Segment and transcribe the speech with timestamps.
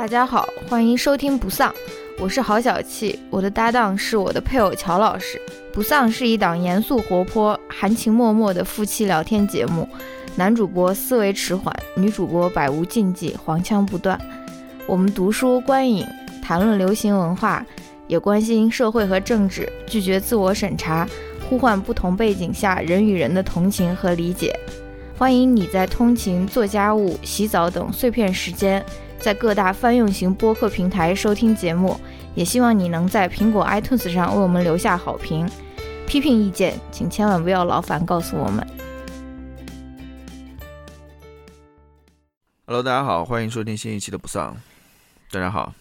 [0.00, 1.70] 大家好，欢迎收听不丧，
[2.18, 5.38] 我是郝小气，我的搭档是我的配偶乔老师。
[5.74, 9.86] 不丧是一档严肃活泼、含情脉脉的夫妻聊天节目，
[10.36, 14.18] 男主播思维迟缓，女主播百无禁忌，黄腔不断。
[14.86, 16.06] 我们读书观影，
[16.42, 17.62] 谈论流行文化，
[18.06, 21.06] 也关心社会和政治，拒绝自我审查，
[21.46, 24.58] 呼唤不同背景下人与人的同情和理解。
[25.18, 28.82] 欢迎你在通勤、做家务、洗澡等碎片时间，
[29.20, 32.00] 在各大泛用型播客平台收听节目。
[32.34, 35.46] 也希望你能在苹果 iTunes 上为我们留下好评。
[36.06, 38.66] 批评意见，请千万不要劳烦告诉我们。
[42.66, 44.56] Hello，大家好，欢迎收听新一期的不丧。
[45.30, 45.74] 大家好，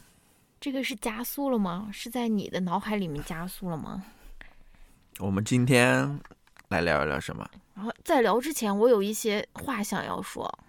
[0.59, 1.87] 这个是加速了吗？
[1.93, 4.03] 是在你的脑海里面加速了吗？
[5.19, 6.19] 我们今天
[6.67, 7.47] 来聊一聊什么？
[7.75, 10.59] 然后在聊之前，我有一些话想要说，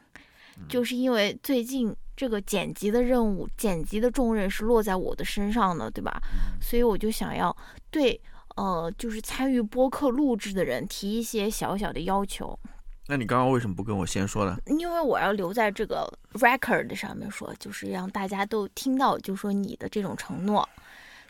[0.68, 6.20] 就是因为最近这个剪辑的任务、剪辑的重任是落在我的身上的，对吧？
[6.60, 7.56] 所以我就想要
[7.90, 8.20] 对
[8.56, 12.58] 呃，就是参与播客录制的人提一些小小的要求，
[13.06, 14.58] 那你刚刚为什么不跟我先说呢？
[14.66, 20.68] 因为我要留在这个 record 上面说，就是让大家都听到，就说你的这种承诺，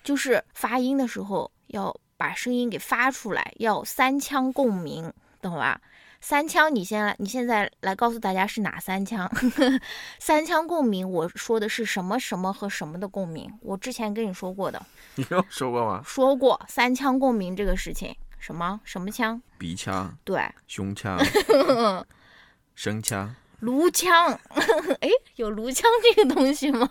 [0.03, 5.81] 就是发音的时候要把声音给发出来，要三腔共鸣，懂吧？
[6.21, 9.31] 三腔，你先来，你现在来告诉大家是哪三腔？
[10.21, 13.51] 三腔共鸣，我说的是什么什么和什么的共鸣？
[13.63, 14.85] 我之前跟你说过的，
[15.17, 16.03] 你跟我说过吗？
[16.05, 19.41] 说过三腔共鸣这个事情，什么什么腔？
[19.59, 21.19] 鼻腔、对，胸腔、
[22.77, 23.35] 声腔。
[23.61, 24.33] 颅腔，
[25.01, 26.89] 哎，有颅腔这个东西吗？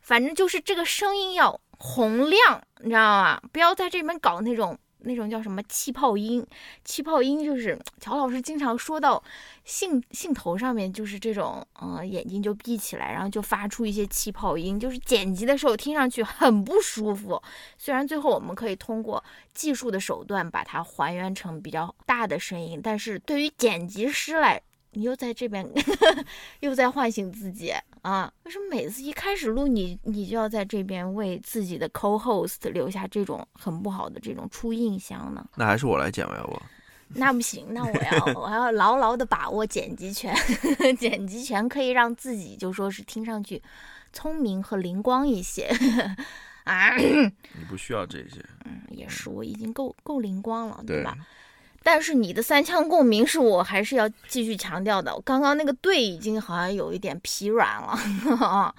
[0.00, 3.40] 反正就是这个声音要洪亮，你知道吗？
[3.52, 6.46] 不要在这边搞那种那种叫什么气泡音。
[6.84, 9.22] 气泡音就是乔老师经常说到
[9.64, 17.40] 兴兴头上面，就是这种，呃，眼睛就闭起来，然后就发出一些气泡音，就是剪辑的时候听上去很不舒服。
[17.76, 19.22] 虽然最后我们可以通过
[19.54, 24.60] 技术的手段把它还原成比较大的声音，但是对于剪辑师来，
[24.92, 25.66] 你又在这边
[26.60, 27.72] 又在唤醒自己
[28.02, 28.32] 啊！
[28.44, 35.46] 为什么每次一开始录你，你就要在这边为自己的 co-host 留下这种很不好的这种初印象呢？
[35.56, 36.60] 那还是我来讲吧，要不？
[37.12, 40.34] 那不行，那我要我要牢牢的把握剪辑权，
[40.96, 43.60] 剪辑权可以让自己就说是听上去
[44.12, 45.68] 聪明和灵光一些
[46.64, 46.96] 啊。
[46.96, 51.16] 你不需要这些，嗯，也是，我已经够够灵光了，对对吧？
[51.82, 55.18] 但是你的三腔共鸣是我还是要继续强调的。
[55.22, 57.98] 刚刚那个对已经好像有一点疲软了
[58.36, 58.74] 啊，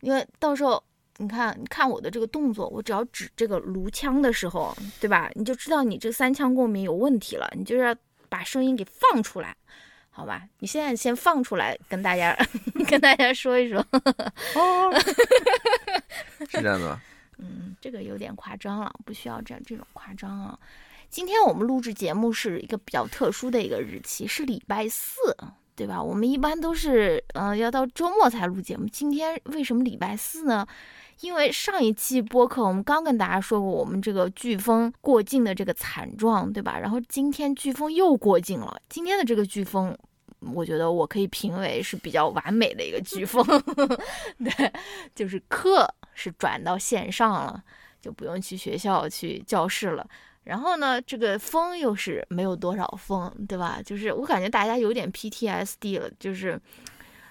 [0.00, 0.82] 因为到时候
[1.16, 5.30] 你看，你看我的这个动作，我只要指这个颅腔的时候，对吧？
[5.34, 7.96] 你就知道你这三腔共鸣有问题了，你就是要
[8.28, 9.56] 把声音给放出来，
[10.10, 10.42] 好吧？
[10.58, 12.36] 你现在先放出来，跟大家
[12.88, 13.80] 跟大家说一说。
[16.50, 17.00] 是这样的吗？
[17.38, 20.58] 嗯，这个有点夸张了，不需要这样这种夸张啊。
[21.14, 25.14] 今天我们录制节目是一个比较特殊的一个日期，是礼拜四，
[25.76, 26.02] 对吧？
[26.02, 30.66] 我们一般都是嗯、要到周末才录节目，今天为什么礼拜四呢？
[31.20, 36.76] 因为上一期播客我们刚跟大家说过我们这个飓风过境的这个惨状，对吧？
[36.80, 39.96] 然后今天飓风又过境了，今天的这个飓风。
[40.52, 43.46] 我觉得我可以评为是比较完美的一个飓风，
[44.42, 44.72] 对，
[45.14, 47.62] 就是课是转到线上了，
[48.02, 50.04] 就不用去学校去教室了。
[50.44, 53.80] 然后呢，这个风又是没有多少风，对吧？
[53.84, 56.60] 就是我感觉大家有点 PTSD 了，就是，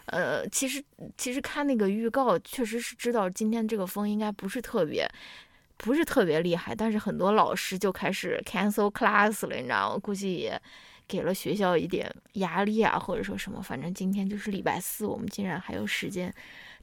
[0.06, 0.84] 呃，其实
[1.18, 5.08] 其实看那个预告，确实是知道今天这个风应该不是特别。
[5.76, 10.00] 不是特别厉害，但是很多老师就开始 cancel class 了，你知道吗？
[10.02, 10.62] 估计也
[11.08, 13.62] 给了学校一点压力啊，或者说什么。
[13.62, 16.34] 反正今天就是礼拜四，我们竟然还有时间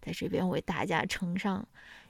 [0.05, 1.67] 在这边为大家呈上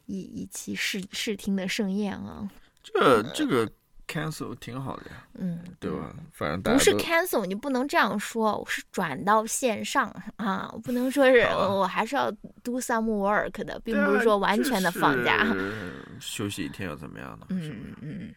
[0.07, 2.51] 一一期视视听的盛宴啊！
[2.83, 3.71] 这这个
[4.11, 6.13] cancel 挺好的呀，嗯，对吧？
[6.33, 12.31] 反正大不是 cancel，你不能这样说，我是转到线上啊，我不能说是啊我还是要
[12.63, 15.45] do some work 的，并不是说完全的放假。
[15.45, 17.47] 就是休息一天又怎么样呢？
[17.51, 18.35] 是不是嗯嗯，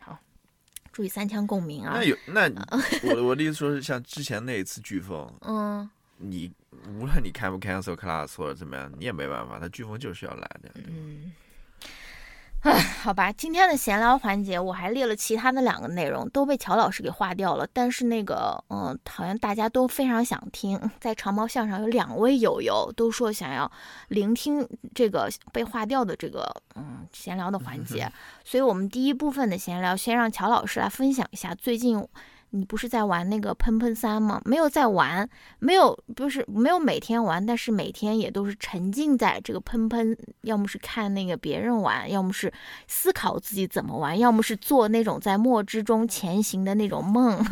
[0.00, 0.18] 好，
[0.92, 2.04] 注意三腔共鸣啊那。
[2.04, 2.50] 有那
[3.04, 5.88] 我我的意思说是像之前那一次飓风，嗯
[6.18, 6.50] 你
[6.98, 10.70] 无论你 can 不 cancel class 或者怎么样，你也没办法，它飓风就是要来的。
[10.86, 11.32] 嗯。
[12.66, 17.64] 唉， 好吧，今天的闲聊环节我还列了其他的两个内容，都被乔老师给划掉了。
[17.72, 20.76] 但是那个，嗯，好像大家都非常想听。
[20.98, 23.70] 在长毛象上有两位友友都说想要
[24.08, 28.10] 聆听这个被划掉的这个，嗯，闲聊的环节。
[28.42, 32.04] 所以我们第一部分的闲聊，先让乔老师来分享一下最近
[32.56, 34.40] 你不是在玩那个喷喷三吗？
[34.44, 42.52] 没有在玩，没有不是没有每天玩，但是每天也都是沉浸在这个喷喷，要么是看那个别人玩，要么是
[42.86, 47.44] 思考自己怎么玩，要么是做那种在墨汁中前行的那种梦。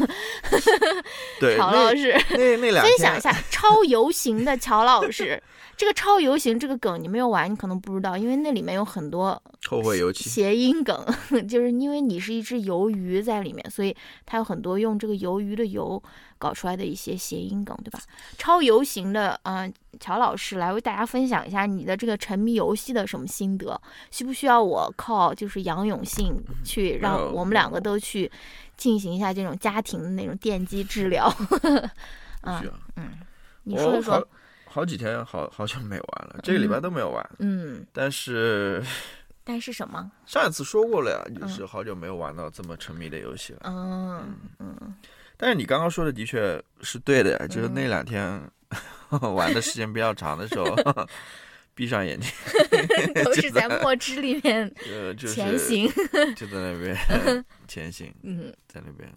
[1.38, 5.42] 对，乔老师那那 两分享一下 超游行的乔老师。
[5.76, 11.04] 这个超游行这个梗你没有玩，你可能不知道，因为那里面有很多后会有期谐音梗，
[11.48, 16.02] 就是因为你是一只鱿鱼在里面，所以它有很多用这个鱿鱼的鱿
[16.38, 17.98] 搞出来的一些谐音梗，对吧？
[18.38, 23.80] 超游行的，嗯，乔老师来为大家分享一下你的这个沉迷游戏的什么心得？
[24.10, 28.30] 需不需要我靠就是杨永信去让我们两个都去
[28.76, 31.26] 进行一下这种家庭的那种电击治疗？
[32.42, 32.62] 啊，
[32.96, 33.10] 嗯，
[33.64, 34.26] 你说一说。
[34.66, 37.24] 好几天，好好久没玩了，这个礼拜都没有玩。
[37.38, 38.82] 嗯，但是，
[39.44, 40.10] 但是什么？
[40.26, 43.60] 上一次说过了呀，就是好久没有玩到这么沉迷的游戏了。
[43.64, 44.94] 嗯嗯。
[45.36, 48.40] 但是你刚刚说的的确是对的呀，就是那两天
[49.34, 50.74] 玩的时间比较长的时候，
[51.74, 52.30] 闭上眼睛，
[53.24, 54.72] 都是在墨汁里面
[55.16, 55.88] 前行，
[56.36, 58.14] 就在那边前行。
[58.22, 59.12] 嗯，在那边，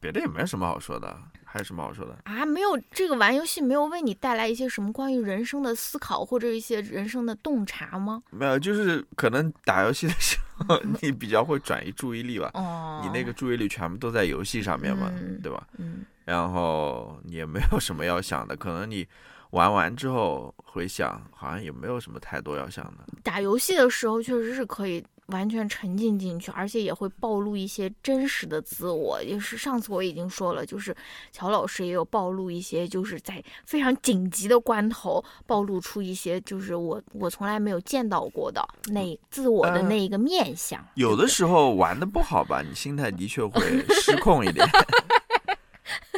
[0.00, 1.14] 别的也没什么好说的。
[1.50, 2.44] 还有什么好说的啊？
[2.44, 8.22] 没有这个玩游戏没有为你带来一些什么关于人生的思考或者一些人生的洞察吗？
[8.30, 10.36] 没有，就是可能打游戏的时
[10.68, 12.50] 候 你比较会转移注意力吧。
[12.52, 15.10] 哦，你那个注意力全部都在游戏上面嘛，
[15.42, 15.66] 对吧？
[15.78, 16.04] 嗯。
[16.24, 19.06] 然后你也没有什么要想的，可能你
[19.52, 23.04] 玩完之后回想，好像也没有什么太多要想的。
[23.22, 25.02] 打游戏的时候确实是可以。
[25.28, 29.22] 完全沉浸进去，而且也会暴露一些真实的自我。
[29.22, 30.94] 也是上次我已经说了，就是
[31.32, 40.82] 乔老师也有暴露一些，就是在非常紧急的关头暴露出一些，就是我我从来没有见到过的那自我的那一个面相。
[40.94, 44.66] 有的时候玩的不好吧，你心态的确会失控一点。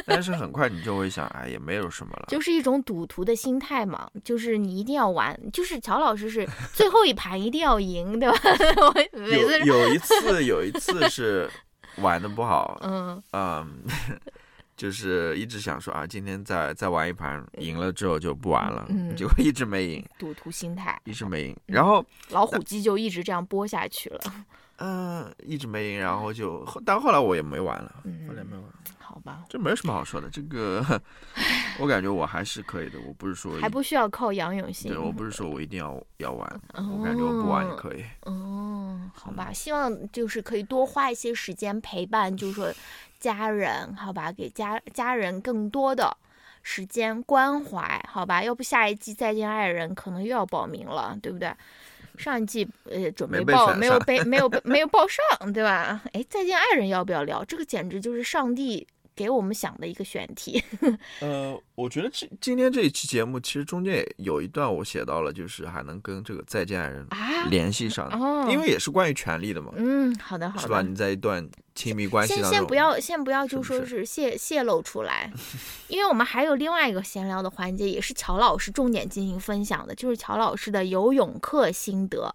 [0.05, 8.37] 但是很快你就会想，哎，也没有什么了，就是一种赌徒的心态嘛，就是你一定要玩，就是乔老师是 最后一盘一定要赢，对吧？
[9.13, 11.49] 有有一次，有一次是
[11.97, 13.83] 玩的不好， 嗯嗯，
[14.75, 24.21] 就是一直想说啊，今天再再玩一盘，赢了之后就不玩了，结果一直没赢，赌徒心态一直没赢，然后老虎机就一直这样播下去了，
[24.81, 27.95] 嗯，一直没赢，然后就但后来我也没玩了，
[28.27, 28.63] 后来没玩。
[28.99, 30.29] 好吧，这没有什么好说的。
[30.29, 30.81] 这个，
[31.77, 32.97] 我感觉我还是可以的。
[33.05, 34.89] 我不是说还不需要靠杨永信。
[34.89, 38.05] 对我不是说我一定要要玩，我感觉我不玩也可以。
[38.21, 42.73] 哦，好吧，希望就是可以多花一些时间陪伴，就是说
[43.19, 46.15] 家人，好吧，给家家人更多的
[46.63, 48.41] 时间关怀，好吧。
[48.41, 51.53] 要不下一季再见爱人可能又要报名了，对不对？
[52.17, 56.01] 上一季呃准备报没有被没有没有报上，对吧？
[56.13, 57.43] 哎，再见爱人要不要聊？
[57.45, 58.87] 这个简直就是上帝。
[59.21, 60.63] 给我们想的一个选题。
[61.21, 67.07] 呃，我觉得这今天这一期节目其实中间也有一段我写到了，就是还能跟这个再见爱人
[67.51, 68.09] 联系上，
[68.49, 69.71] 因为也是关于权力的嘛。
[69.75, 70.81] 嗯，好的，好的，是吧？
[70.81, 75.31] 你在一段亲密关系先先不要，先不要，就说是泄泄露出来，
[75.87, 82.33] 因为我们还有另外一个闲聊的环节，也是乔老师重点进行分享的，就是乔老师的游泳课心得。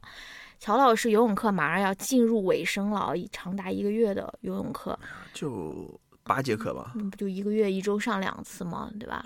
[0.58, 4.98] 乔老师游泳课马上要进入尾声了，长达一个月的游泳课，
[5.34, 6.00] 就。
[6.26, 8.90] 八节课吧，那不就一个月一周上两次吗？
[8.98, 9.24] 对吧？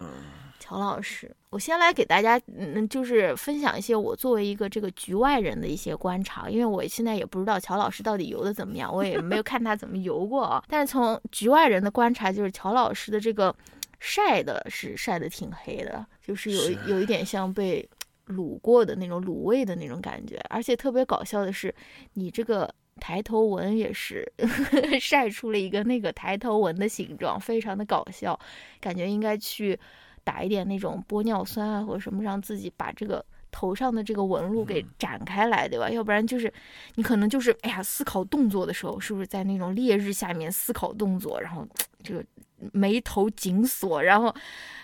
[0.59, 10.63] 乔老师，我先来给大家，嗯，就是分享一些我作为一个这个局外人的一些观察，因为我现在也不知道乔老师到底游的怎么样，我也没有看他怎么游过啊。
[10.69, 13.53] 但是从局外人的观察，就是乔老师的这个
[13.99, 17.89] 晒的是晒的挺黑的，就是有有一点像被
[18.29, 21.75] 卤过的那种卤味的那种感觉，而且特别搞笑的是，
[22.13, 22.73] 你这个。
[23.01, 24.31] 抬头纹也是
[25.01, 28.39] 晒出了一个那个抬头纹的形状，非常的搞笑，
[28.81, 29.77] 感觉应该去
[30.23, 35.91] 打一点那种玻尿酸啊或者什么，让自己把这个头上的这个纹路给展开来，对吧？
[35.91, 36.53] 要不然就是
[36.95, 41.67] 你可能就是哎呀，思考动作的时候，是不是在那种烈日下面思考动作，然后
[42.05, 42.25] 这个
[42.73, 44.33] 眉头紧锁，然后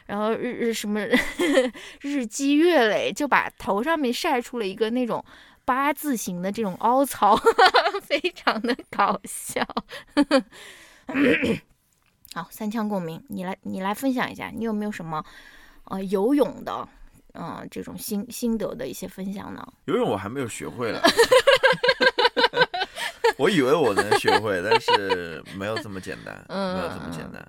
[0.07, 1.01] 然后日日什么
[2.01, 5.25] 日积月累，就把头上面晒出了一个那种。
[5.67, 7.37] 八字形的这种凹槽，
[8.03, 9.63] 非常的搞笑。
[12.33, 15.23] 好，三腔共鸣，你来，你来分享一下，你有没有什么
[15.85, 16.89] 呃游泳的，
[17.35, 19.67] 嗯，这种心心得的一些分享呢？
[19.87, 21.03] 游泳我还没有学会了，
[23.37, 27.45] 我以为我能学会，但是没有这么简单，嗯没有这么简单。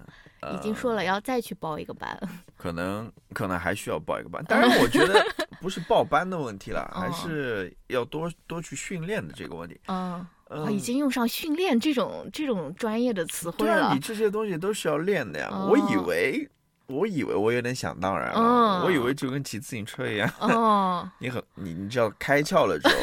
[0.54, 2.18] 已经说了要再去报一个班，
[2.56, 5.26] 可能可能还需要报一个班，当然我觉得
[5.62, 9.80] 不是报班的问题了，还是要多多去训练的这个问题。
[9.88, 13.90] 嗯，哦，已经用上训练这种这种专业的词汇了。
[13.90, 15.50] 对你这些东西都是要练的呀。
[15.52, 16.50] 我以为，
[16.88, 18.84] 我以为我有点想当然了。
[18.86, 20.32] 我以为就跟骑自行车一样。
[20.40, 22.96] 哦， 你很你你只要开窍了之后，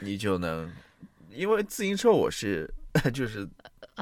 [0.00, 0.70] 你就能。
[1.30, 2.72] 因为自行车我是
[3.12, 3.44] 就是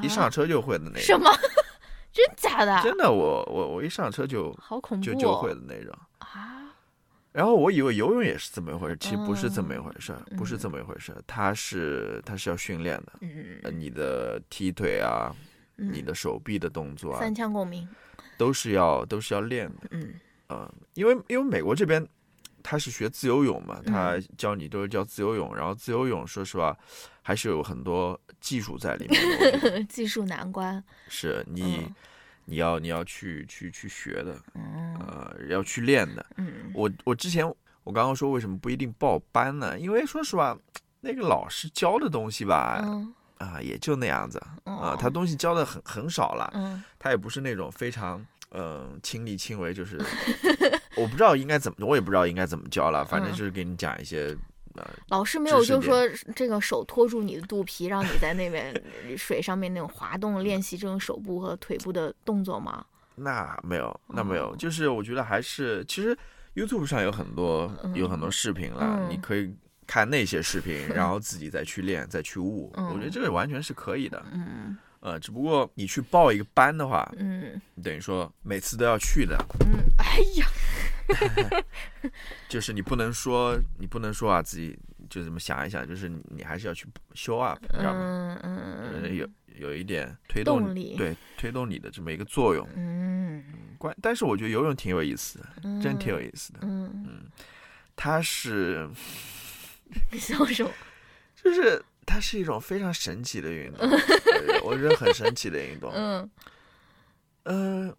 [0.02, 1.00] 一上车就会的那种。
[1.00, 1.31] 什么？
[2.12, 2.83] 真假的？
[2.83, 6.51] 真的，我我我一上车就好恐怖，就就会的那种啊。
[7.32, 11.16] 然后我以为游泳也是这么一回事，其实不是这么一回事，不是这么一回事。
[11.26, 15.34] 它是它是要训练的，嗯，你的踢腿啊，
[15.76, 17.88] 你的手臂的动作啊，三腔共鸣，
[18.36, 20.14] 都是要都是要练的，嗯
[20.50, 22.06] 嗯，因为因为美国这边
[22.62, 26.76] 他是学自由泳嘛，他教你都是教自由泳，然后自由泳说实话
[27.22, 31.90] 还是有很多技术在里面， 技术难关，是你。
[32.44, 36.25] 你要你要去去去学的，呃，要去练的。
[36.37, 37.46] 嗯我我之前
[37.84, 39.78] 我刚刚说为什么不一定报班呢？
[39.78, 40.56] 因为说实话，
[41.00, 42.84] 那个老师教的东西吧，
[43.38, 46.82] 啊，也就那样子啊，他东西教的很很少了。
[46.99, 49.96] 他也不是那种非常嗯亲力亲为，就是
[50.96, 53.04] 我不知道应该怎么，我也不知道应该怎么教了。
[53.04, 54.37] 反正就是给你讲一些。
[55.09, 58.75] 老师没有就说这个手托住你的肚皮，让你在那边
[59.19, 62.85] 水上面那种滑动练习这种手部和腿部的动作吗？
[63.14, 66.17] 那没有，那没有，就是我觉得还是其实
[66.55, 69.55] YouTube 上有很多有很多视频了，你可以
[69.87, 72.73] 看那些视频，然后 自己再去练，再去悟。
[72.75, 74.25] 我觉得这个完全是可以的。
[74.33, 79.37] 嗯，呃，只不过你去报一个班的话，嗯，等于说每次都要去的。
[79.61, 80.47] 嗯，哎呀。
[82.49, 84.78] 就是你不能说，你不能说啊，自己
[85.11, 88.38] 就这么想一想，就是你还是要去 show up，知道吗？
[88.42, 92.66] 嗯嗯有有一点推动力，对，推动你的这么一个作用。
[92.75, 93.44] 嗯
[93.78, 95.47] 关，但是我觉得游泳挺有意思的，
[95.82, 96.61] 真挺有意思的。
[96.62, 97.25] 嗯嗯，
[97.97, 98.88] 它是，
[100.18, 100.71] 笑什么？
[101.42, 103.88] 就是它是一种非常神奇的运动，
[104.64, 105.90] 我觉得很神奇的运动。
[105.92, 106.30] 嗯
[107.44, 107.97] 嗯。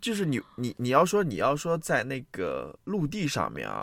[0.00, 3.82] 就是你你你要说你要说在那个陆地上面啊，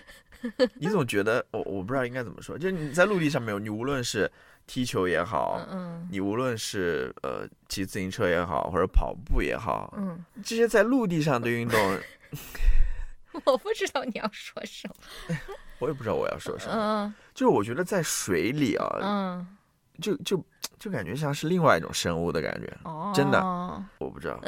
[0.74, 4.30] 你总觉得我我不知道应该怎么说，就是你在陆地上面，你无论是
[4.66, 11.98] 踢球也好，嗯，你无论是呃骑自行车也好，或者跑步也好，嗯，这些在陆地上的运动，
[13.44, 14.94] 我不知道你要说什么，
[15.78, 19.46] 我也不知道我要说什么，嗯，就是我觉得在水里啊，嗯，
[20.00, 20.44] 就就
[20.78, 23.40] 就感觉像是另外一种生物的感觉，哦，真的，
[23.98, 24.38] 我不知道。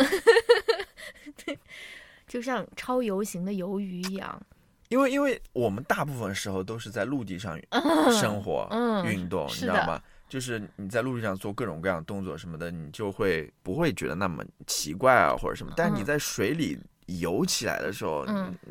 [2.27, 4.41] 就像超游行的鱿鱼一样，
[4.89, 7.59] 因为因为我们大部分时候都是在陆地上
[8.21, 8.69] 生活、
[9.07, 10.01] 运动，你知道吗？
[10.29, 15.73] 就是你在陆地上做各种各样的动作什么的，你就会不会觉得那么奇怪啊，或者什么？
[15.75, 18.27] 但是你在水里游起来的时候，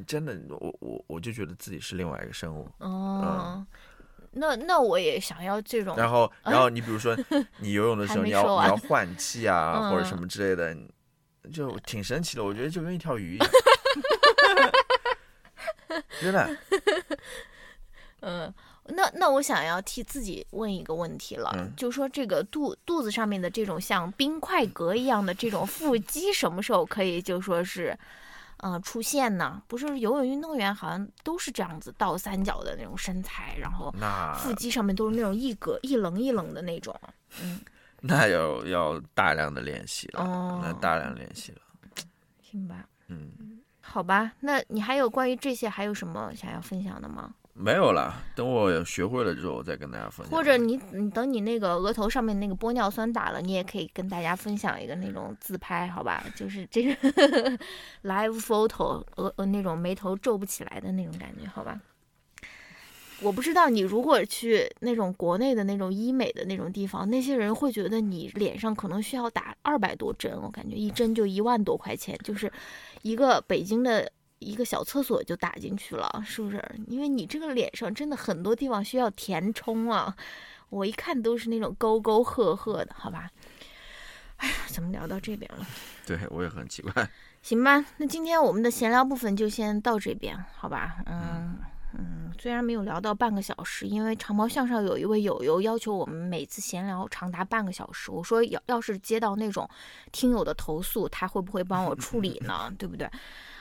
[0.05, 2.69] 真的，我我我就觉得自己是另外一个生物。
[2.77, 3.65] 哦，
[4.33, 5.97] 那那我也想要这种。
[5.97, 7.17] 然后然 后你比如说
[7.57, 10.77] 你游泳的时候，你要你要换气啊，或者什么之类的。
[11.51, 13.49] 就挺神奇的，我觉得就跟一条鱼一样，
[16.21, 16.57] 真的。
[18.21, 18.53] 嗯，
[18.85, 27.97] 那那我想要替自己问一个问题了，就说这个肚肚子上面的这种像冰块格一样的这种腹肌，什么时候可以就说是，
[28.57, 29.61] 嗯，出现呢？
[29.67, 33.93] 不是游泳运动员好像都是这样子倒三角的那种身材，然后
[34.35, 36.99] 腹肌上面都是那种一格一棱一棱的那种，
[37.41, 37.61] 嗯。
[38.07, 41.59] 那要要大量的练习了，哦那大量练习了，
[42.41, 43.31] 行吧，嗯，
[43.81, 47.33] 好吧，那你还有关于这些还有什么想要分享的吗？
[47.59, 50.31] 没有了，等我学会了之后我再跟大家分享。
[50.31, 56.23] 或者你你等你那个额头上面那个玻尿酸打了，你也可以跟大家分享一个那种自拍，好吧？
[56.35, 56.93] 就是这个
[58.03, 61.79] live photo，额呃那种眉头皱不起来的那种感觉，好吧？
[63.21, 72.51] 我不知道你如果去那种国内的那种医美的那种地方，那些人会觉得你脸上可能需要打二百多针，我感觉一针就一万多块钱，就是
[73.01, 76.63] 一个北京的一个小厕所就打进去了，是不是？
[76.87, 80.15] 因为你这个脸上真的很多地方需要填充啊，
[80.69, 83.31] 我一看都是那种沟沟壑壑的，好吧？
[84.37, 85.65] 哎呀，怎么聊到这边了？
[86.05, 87.09] 对我也很奇怪。
[87.41, 90.97] 行吧，那今天我们的闲聊部分就先到这边，好吧？
[91.07, 91.19] 嗯。
[91.19, 91.59] 嗯，
[92.39, 98.11] 虽然没有聊到半个小时，因为长毛向上有一位友友要求我们每次闲聊长达半个小时。
[98.11, 99.67] 我说要要是接到那种
[100.11, 102.71] 听友的投诉，他会不会帮我处理呢？
[102.77, 103.09] 对不对？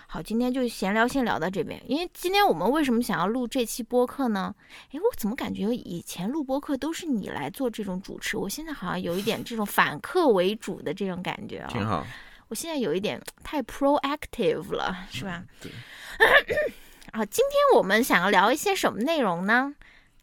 [0.08, 1.82] 好，今天就闲聊先聊到这边。
[1.88, 4.54] 因为今天我们为什么想要录这期播客呢？
[4.92, 11.68] 诶，我怎么感觉以前录播客都是你来做这种主持，我现在好像有一点这种反客为主的这种感觉啊。
[11.68, 12.06] 挺好。
[12.48, 15.42] 我现在有一点太 proactive 了，是吧？
[15.60, 15.72] 对。
[17.16, 19.74] 啊，今天我们想要聊一些什么内容呢？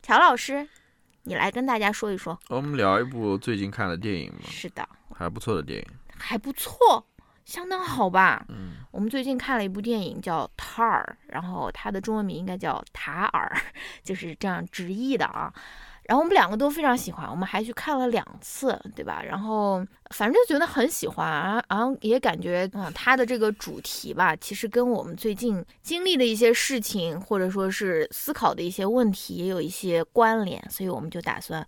[0.03, 0.69] 乔老师，
[1.23, 2.39] 你来跟大家说一说。
[2.49, 4.41] 我们聊一部最近看的电影嘛？
[4.47, 5.85] 是的，还不错的电影，
[6.19, 7.03] 还不错，
[7.45, 8.45] 相当好吧？
[8.49, 13.51] 嗯，我们最近看了一部电影叫《塔尔》，然后它的中文名应该叫《塔尔》，
[14.03, 15.51] 就是这样直译的啊。
[16.05, 19.21] 然后我们两个都非常喜欢，我们还去看了两次，对吧？
[19.23, 31.65] 然后反正就觉得很喜欢，然后也感觉啊，它的这个主题吧，其实跟我们最近经历的一些事情，或者说是思考的一些问题，也有一些关联，所以我们就打算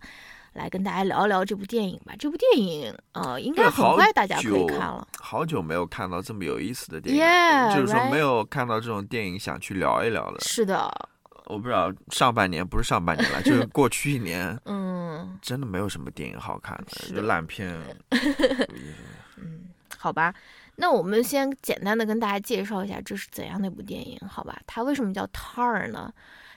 [0.52, 2.12] 来跟大家聊一聊这部电影吧。
[2.18, 5.08] 这部电影呃，应该很快大家可以看了。
[5.18, 10.40] 好久没有看到这么有意思的电影，就是说没有看到这种电影想去聊一聊的。
[10.40, 10.92] 是的。
[11.46, 17.74] 我不知道上半年不是上半年了，就是过去一年， 嗯，真的没有什么电影好看的，就烂片。
[19.38, 20.34] 嗯，好吧，
[20.76, 24.60] 那我们先简单的跟大家介绍一下这是怎样的一部电影，好吧？
[24.66, 26.12] 它为什么叫 Tar 呢？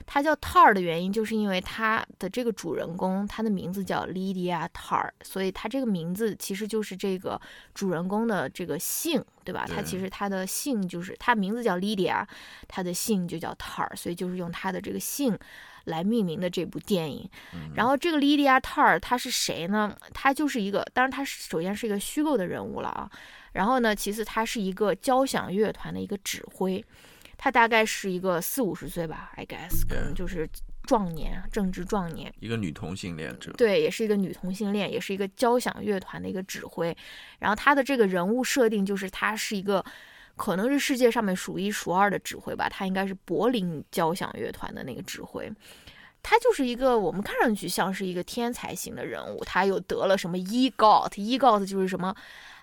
[0.06, 7.40] 它叫 Tar 的原因，就是因为它的这个主人公，他的名字叫 Lydia Tar，所以它这个名字其实就是这个
[7.74, 9.66] 主人公的这个姓，对吧？
[9.68, 12.26] 他其实他的姓就是他名字叫 Lydia，
[12.66, 15.38] 他的姓就叫 Tar，所以就是用他的这个姓
[15.84, 17.28] 来命名的这部电影。
[17.74, 19.96] 然后这个 Lydia Tar 他是谁呢？
[20.12, 23.10] 他就是一个，当然他首先是一个虚构的人物了啊。
[23.52, 26.84] 然后呢，其次他是一个交响乐团的一个指挥。
[27.42, 30.46] 他大概是一个四五十岁吧，I guess，可能就是
[30.82, 32.30] 壮年，正值壮年。
[32.38, 36.94] 一个女同性恋者，对，也是一个女同性恋，也是一个交响乐团的一个指挥。
[37.38, 39.82] 然后他的这个人物设定就是他是一个，
[40.36, 45.50] 可能是世界上面数一数二的指挥吧，他应该是柏林交响乐团的那个指挥。
[46.22, 52.14] 他就是一个我们看上去像是一个天才型的人物，他又得了什么 EGOT，EGOT 就是什么。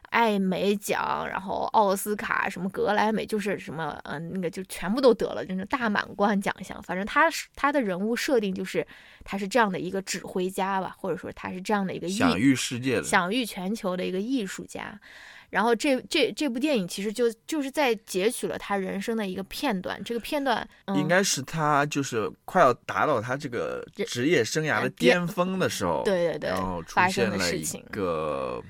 [0.09, 6.81] 艾美奖，然后奥斯卡，什么格莱美，就是什么，嗯，那个就全部都得了，就是大满贯奖项。
[6.81, 8.85] 反正他是他的人物设定就是
[9.25, 14.99] 他是这样的一个指挥家吧，或者说他是这样的一个享誉世界的、享誉全球的一个艺术家。
[15.49, 28.63] 然后这这这部电影其实就就是在截取了他人生的一个片段，这个片段应该是他就是快要达到他这个职业生涯的巅峰的时候，对对对，然后出现了一个。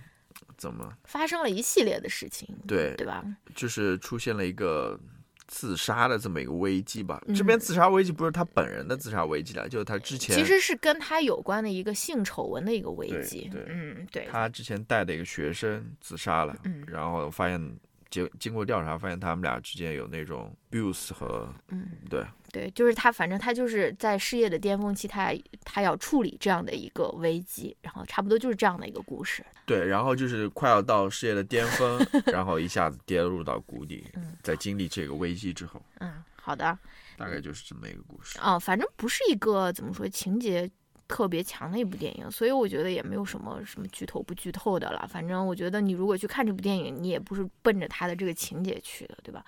[0.57, 2.47] 怎么发生了一系列的事情？
[2.67, 3.23] 对对吧？
[3.55, 4.99] 就是出现了一个
[5.47, 7.21] 自杀的这么一个危机吧。
[7.35, 13.47] 这边自杀危机不是他本人的自杀危机了，就是他之前其实是跟他有关的一个性丑闻的一个危机。
[13.51, 14.27] 对，嗯，对。
[14.31, 17.77] 他之前带的一个学生自杀了，嗯，然后发现。
[18.09, 29.45] 经经过调查，发现他们俩之间有那种 abuse 和嗯，对对，就是他，反正他就是在事业的巅峰期，他他要处理这样的一个危机，然后差不多就是这样的一个故事。
[29.65, 31.99] 对，然后就是快要到事业的巅峰，
[32.31, 34.05] 然后一下子跌入到谷底，
[34.41, 36.77] 在经历这个危机之后，嗯，好的，
[37.17, 40.69] 大概就是这么一个故事啊，反正不是一个怎么说情节。
[41.07, 45.07] 特别强的一部电影，所以我觉得也没有什么什么剧透不剧透的了。
[45.07, 49.43] 反正我觉得你如果去看这部电影，你也不是奔着他的这个情节去的，对吧？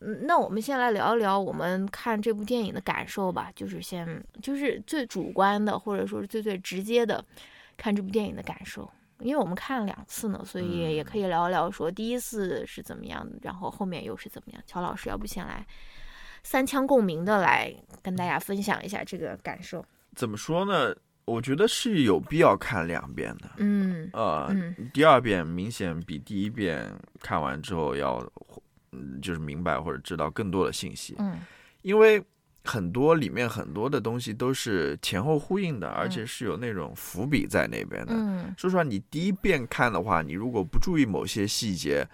[0.00, 3.52] 嗯，那我们先来聊一聊我们看这部电影的感受吧。
[3.54, 7.22] 就是先就是最主观的，或者说是最最直接的
[7.76, 8.90] 看这部电影的感受。
[9.18, 14.62] 因为我们看了两次呢，所以也可以聊一聊说第一次是怎么样的，然后后面又是怎么样。
[14.66, 15.66] 乔老师，要不先来
[16.42, 17.70] 三腔共鸣的来
[18.00, 19.84] 跟大家分享一下这个感受。
[20.14, 20.94] 怎么说呢？
[21.26, 23.50] 我觉得是有必要看两遍的。
[23.58, 24.52] 嗯，呃，
[24.92, 28.16] 第二遍明显比第一遍看完之后要，
[28.90, 31.14] 嗯，就是明白或者知道更多的信息。
[31.18, 31.38] 嗯，
[31.82, 32.20] 因为
[32.64, 38.12] 很多里面很多的东西都是前后呼应的，而且是有那种伏笔在那边的。
[38.12, 42.04] 嗯，说实话，你第一遍看的话，你如果不注意某些细节，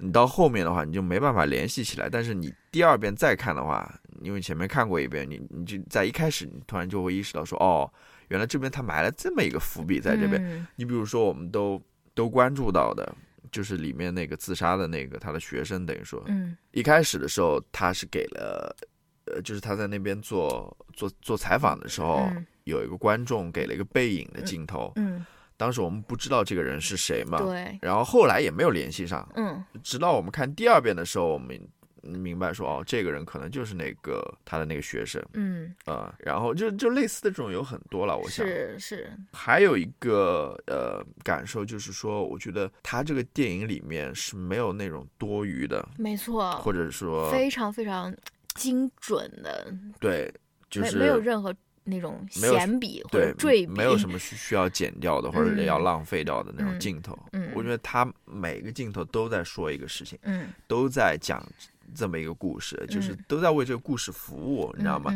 [0.00, 2.08] 你到后面的话你就没办法联系起来。
[2.08, 7.90] 但是你第二遍再看的话，因为前面看过一遍，你你就在一开始你突然就会意识到说，哦。
[8.28, 11.82] 原来这边他埋了这么一个伏笔在这边，你比如说我们都
[12.14, 13.12] 都关注到的，
[13.50, 18.76] 就是里面那个自杀的那个他的学生，等于说，嗯，一开始的时候他是给了，
[19.24, 22.30] 呃，就是他在那边做做做采访的时候，
[22.62, 25.26] 有一个观众给了一个背影的镜头，嗯，
[25.60, 31.60] 当时我们不知道这个人是谁嘛，对，然后后来也没有联系上，嗯，直到我们看第二遍的时候，我们。
[32.02, 39.12] 明白说哦，这个人可能就是那个他的那个学生，嗯呃，然后就就类似的这种有很多了，我想是是。
[39.34, 48.10] 还有一个呃感受就是说，我觉得他这个电影里面是没有那种多余的，没错，或者说非常非常
[48.54, 49.70] 精准的，
[50.00, 50.32] 对，
[50.70, 57.18] 就是没有任何那种闲笔或者赘笔，没有什么需需要剪掉的或者要浪费掉的那种镜头。
[57.32, 61.44] 嗯，我觉得他每个镜头都在说一个事情，嗯，都在讲。
[61.92, 65.12] 这么一个故事，就是都在为这个故事服务，你知道吗？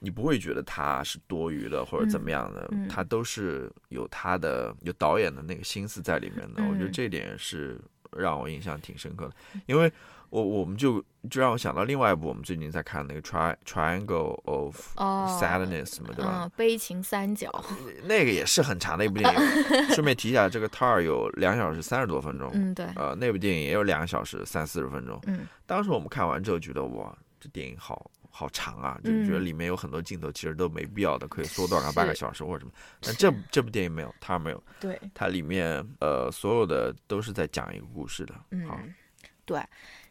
[0.00, 6.64] 你不会觉得他是多余的或者怎么样的，他都是有他的有导演的那个心思在里面的。
[6.64, 7.80] 我觉得这点是
[8.16, 9.34] 让我印象挺深刻的，
[9.66, 9.92] 因为。
[10.30, 16.50] 我我们就就让我想到另外一部我们最近在看那个 Tri Triangle of Sadness 嘛，对吧？
[16.56, 17.50] 悲情三角，
[18.04, 19.40] 那个也是很长的一部电影。
[19.94, 22.50] 顺便提一下，这个 Tar 有两小时三十多分钟。
[22.52, 22.86] 嗯，对。
[22.96, 25.18] 呃，那部电影也有两个小时三四十分钟。
[25.26, 25.46] 嗯。
[25.66, 29.00] 当时我们看完之后觉得，哇，这电影好好长啊！
[29.02, 32.72] 就觉得里面有很多镜头其实都没必要的，可以缩短个半个小时或者什么。
[33.00, 34.62] 但这这部电影没有，Tar 没有。
[34.78, 35.00] 对。
[35.14, 38.34] 它里面呃所有的都是在讲一个故事的。
[38.50, 38.94] 嗯，
[39.44, 39.60] 对。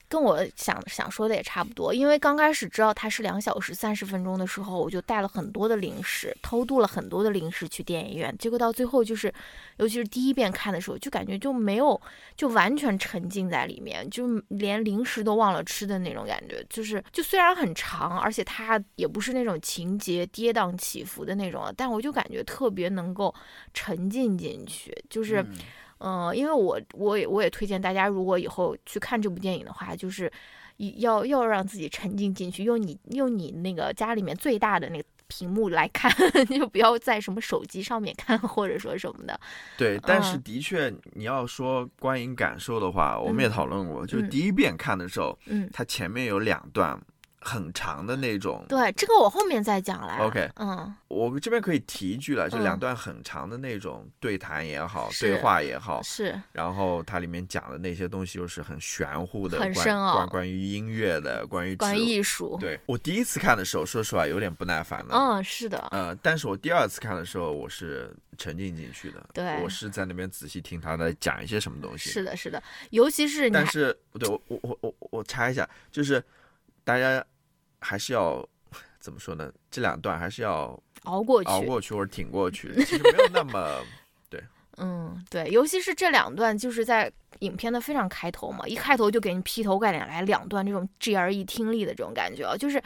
[0.10, 8.34] 跟我想想说的也差不多，因为刚开始知道它是两小时三十分钟的时候，我就带了很多的零食，偷渡了很多的零食去电影院。
[8.38, 9.34] 结果到最后就是，
[9.78, 12.00] 尤其是第一遍看的时候，就感觉就没有，
[12.38, 16.66] 就完全沉浸在里面，就连零食都忘了吃的那种感觉。
[16.70, 23.34] 就是，就虽然很长，而且它也不是那种情节跌宕起伏的那种，但我就感觉特别能够
[23.74, 25.46] 沉浸进去，就是。
[26.34, 30.32] 因为我我也我也推荐大家，如果以后去看这部电影的话，就是
[30.98, 36.12] 要要让自己沉浸进去，用你用你那个家里面最大的那个屏幕来看，
[36.48, 39.40] 就不要在什么手机上面看或者说什么的。
[39.78, 47.00] 对，但是的确你要说观影感受的话，我们也讨论过，就是第一遍看的时候，嗯，它前面有两段。
[47.48, 50.18] 很长的那种，对这个我后面再讲来。
[50.18, 56.38] OK，嗯，我这边可以提一句了，就两段很长的那种对谈也好，对话也好，是。
[56.52, 62.58] 然后它里面讲的那些东西又是很玄乎的，很深奥，关关于音乐的，关于关于艺术。
[62.60, 65.16] 对我第一次看的时候，说实话有点不耐烦的。
[65.16, 65.88] 嗯，是的。
[65.92, 69.26] 呃，但是我第二次看的时候，我是沉浸进去的。
[69.34, 72.10] 对，我是在那边仔细听他在讲一些什么东西。
[72.10, 76.22] 是的，是的，尤其是但是，对我我我我我插一下，就是
[76.84, 77.24] 大家。
[77.88, 78.46] 还是要
[79.00, 79.50] 怎么说呢？
[79.72, 83.80] 这两段还是要熬过去，熬过去或者挺过去，其实没有那么
[84.30, 84.44] 对。
[84.76, 92.84] 嗯，对，尤其是这两段，就是在影片的非常开头嘛，一开头就给你劈头盖脸来两段这种 GRE 听力的这种感觉啊，就是，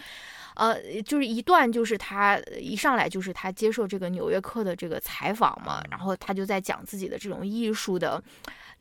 [0.53, 8.23] 呃，就是一段就是他一上来就是他接受这个《纽约客》的这个采访嘛，然后他就在讲自己的这种艺术的。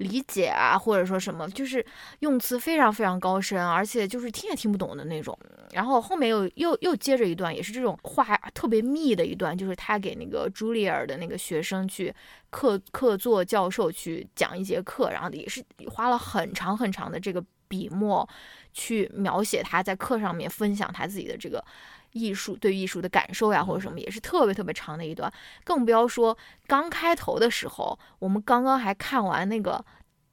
[0.01, 1.85] 理解啊，或者说什么，就是
[2.21, 5.39] 用词非常非常高深，而且就是听也听不懂的那种。
[5.73, 12.13] 然后后面又又又接着一段，也是这种话特别密的一段，就是他给那个朱丽尔的那个学生去
[12.49, 18.29] 客客座教授去讲一节课，然后也是花了很长很长的这个笔墨
[18.73, 21.63] 去描写他在课上面分享他自己的这个。
[22.13, 25.33] 艺术对艺术的感受呀，或者什么也是特别特别长的一段，
[25.65, 29.85] 更不要说刚开头的时候，我们刚刚还看完那个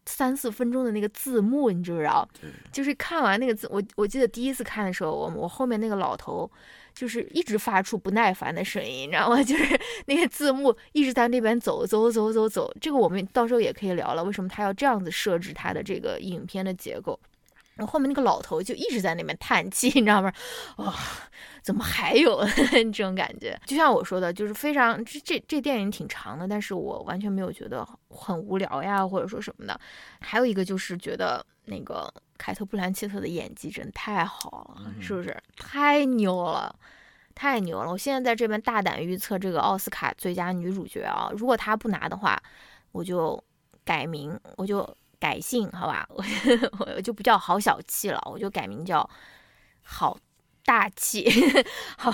[0.05, 2.27] 三四分钟的那个字幕，你知不知道？
[2.71, 6.49] 就是看完那个字，我我记得第一次看的时候，我我后面那个老头
[6.93, 9.35] 就是一直发出不耐烦的声音，你知道吗？
[9.43, 17.19] 就是那个字幕一直在那边走走走走走，这个我们到时候也可以聊了，为什么他要这样子设置他的这个影片的结构？
[17.77, 20.33] 然后后面那个老头就一直在那边叹气， 你知道吗？
[20.77, 20.93] 哇，
[21.61, 23.57] 怎么还有 这种感觉？
[23.65, 29.79] 就像我说的，就是非常这这这电影挺长的，但是我完全没有觉得很无聊呀，或者说什么的。
[30.19, 35.35] 还有一个就是觉得那个凯特·布兰切特的演技真的太好了，是不是？
[35.55, 36.75] 太牛了，
[37.35, 37.91] 太牛了！
[37.91, 42.41] 我现在在这边大胆预测这个奥斯卡最佳女主角啊，如果她不拿的话，
[42.91, 43.41] 我就
[43.85, 44.87] 改名，我就。
[45.19, 46.23] 改姓好吧， 我
[46.95, 49.09] 我就不叫好小气了，我就改名叫
[49.81, 50.17] 好
[50.65, 51.27] 大气。
[51.97, 52.11] 好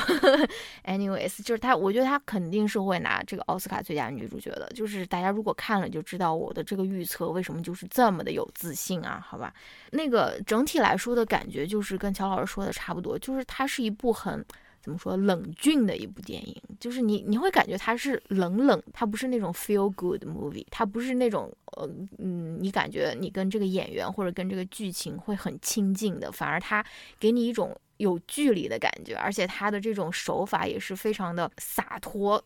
[0.86, 4.70] ，anyways，就是他，我觉得他肯定是会拿这个奥斯卡最佳女主角的。
[4.76, 9.54] 就是大家如果看了就知道我的这个预测为什么就是这么的有自信啊，好吧？
[9.92, 14.46] 那个整体来说的感觉就是跟乔老师说的差不多，就是它是一部很。
[14.84, 26.86] 怎么说冷峻的一部电影，就是你你会感觉它是冷冷，它不是那种 feel good movie，它不是那种呃嗯，你感觉你跟这个演员或者跟这个剧情会很亲近的，反而它
[27.17, 27.76] 给你一种。
[28.04, 32.44] 有距离的感觉，而且他的这种手法也是非常的洒脱，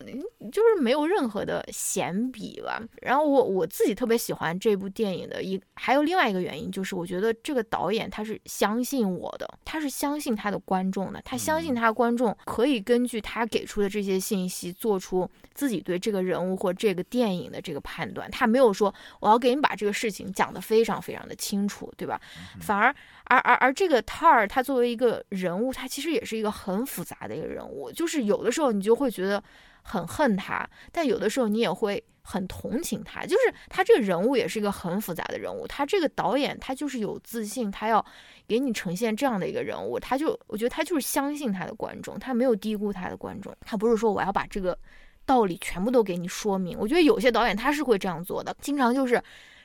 [0.52, 2.80] 就是没有任何的闲笔吧。
[3.02, 18.30] 然后我我自己特别喜欢这部电影的一，还有另外一个原因就是，我觉得这个导演他是相信我的，他是相信他的观众的，他相信他观众可以根据他给出的这些信息做出自己对这个人物或这个电影的这个判断。
[18.30, 22.22] 他没有说我要给你把这个事情讲得非常非常的清楚，对吧？
[22.62, 22.93] 反而。
[23.27, 29.43] 而而而这个 Tar 他作为一个人物，他其实也是一个很复杂的一个人物，就是有的时候你就会觉得
[29.83, 35.67] 很恨他，但有的时候你也会很同情他，就是他这个人物也是一个很复杂的人物。
[35.67, 38.03] 他这个导演他就是有自信，他要
[38.47, 44.77] 给你呈现这样的一个人物，他就我觉得他就是相信他的观众，他没有低估他的观众，他不是说我要把这个
[45.25, 46.77] 道理全部都给你说明。
[46.79, 49.21] 我觉得有些导演他是会这样做的，经常就是。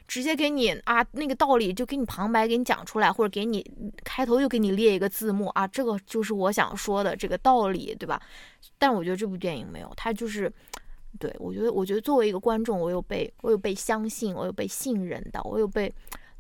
[0.07, 3.65] 直接给你啊，那个道理就给你旁白给你讲出来，或者给你
[4.05, 8.21] 开头就给你列一个字幕啊，这个就是我想说的这个道理，对吧？
[8.79, 10.53] 但我觉得这部电影没有，它就是，
[11.19, 15.93] 对我觉得，我觉得作为一个观众，我有被我有被相信，我有被信任到，我有被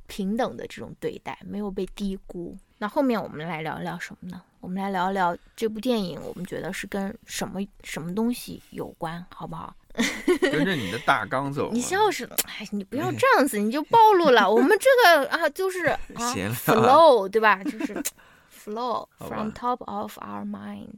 [0.06, 2.56] 平等的这种对待，没有被低估。
[2.78, 4.42] 那后面我们来聊一聊什么呢？
[4.60, 9.74] 我们来聊一聊这部电影，我们觉得是跟什么什么东西有关，好不好？
[10.40, 12.34] 跟着你的大纲走，你笑什么？
[12.46, 14.50] 哎，你不要这样子，你就暴露了。
[14.50, 17.62] 我们这个啊，就是 啊，flow，对吧？
[17.64, 18.02] 就是
[18.50, 20.88] flow from top of our mind。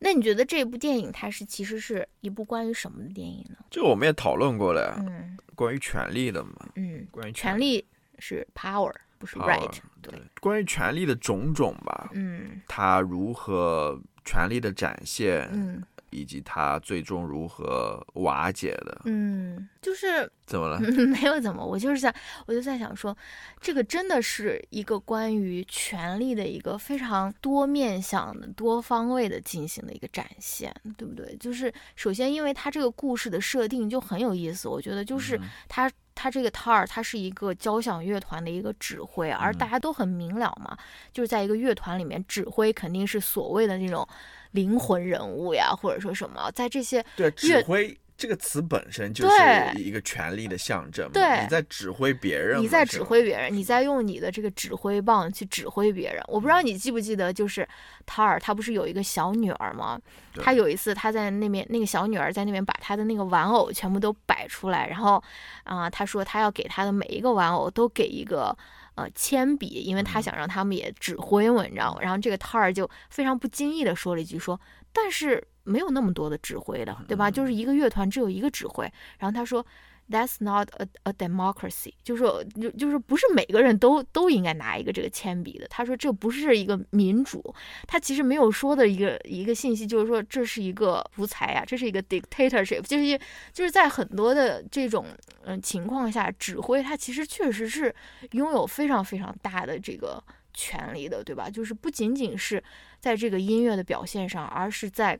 [0.00, 3.56] 那你觉得这部电影它是其实是一部关于什么的电影呢？
[3.70, 7.82] 这我们也讨论过了，嗯，关于权力的嘛，嗯，关于权力
[8.18, 15.82] 是 power，不是 right，对，关于权力的种种吧，嗯，它如何权力的展现，嗯。
[16.14, 19.02] 以及他最终如何瓦解的？
[19.06, 20.78] 嗯，就是怎么了？
[21.10, 22.14] 没有怎么，我就是在，
[22.46, 23.16] 我就在想说，
[23.60, 31.36] 这个真的是一个关于权力的一个非常多面向的、多方位的进行的一个展现，对不对？
[31.38, 40.78] 就是首先，因为他这个故事的设定就很有意思，我觉得就是他他这个塔尔他是一个交响乐团的一个指挥，而大家都很明了嘛，
[41.12, 44.06] 就是在一个乐团里面指挥肯定是所谓的那种。
[44.54, 49.34] 灵魂人物呀，或者说什么，在这些对指挥这个词本身就是
[49.76, 51.10] 一个权力的象征。
[51.10, 56.22] 对，你在指挥别人，你在指挥别人，你在用你的这个指挥棒去指挥别人。
[56.28, 57.68] 我不知道你记不记得，就是
[58.06, 60.00] 塔尔他不是有一个小女儿吗？
[60.40, 65.20] 他有一次他在那边，那个小女儿在那边把他的那个玩偶全部都摆出来，然后
[65.64, 68.56] 啊，他说他要给他的每一个玩偶都给一个。
[68.94, 72.00] 呃，铅笔，因为他想让他们也指挥嘛，你知道吗？
[72.00, 74.60] 然后这个摊儿就非常不经意的说了一句说，
[74.92, 77.30] 但是没有那么多的指挥的，对吧？
[77.30, 78.84] 就是一个乐团只有一个指挥。
[79.18, 79.64] 然后他说。
[80.10, 82.24] That's not a a democracy，就是，
[82.60, 85.66] 就就是不是每个人都都应该拿一个这个铅笔的。
[85.68, 87.42] 他说这不是一个民主，
[87.88, 93.18] 他其实没有说的一个一个信息就是说这是一个独裁啊，这是一个 dictatorship，就是
[93.50, 95.06] 就是在很多的这种
[95.44, 97.92] 嗯情况下，指挥他其实确实是
[98.32, 101.48] 拥有非常非常大的这个权利的，对吧？
[101.48, 102.62] 就是不仅仅是
[103.00, 105.18] 在这个音乐的表现上，而是在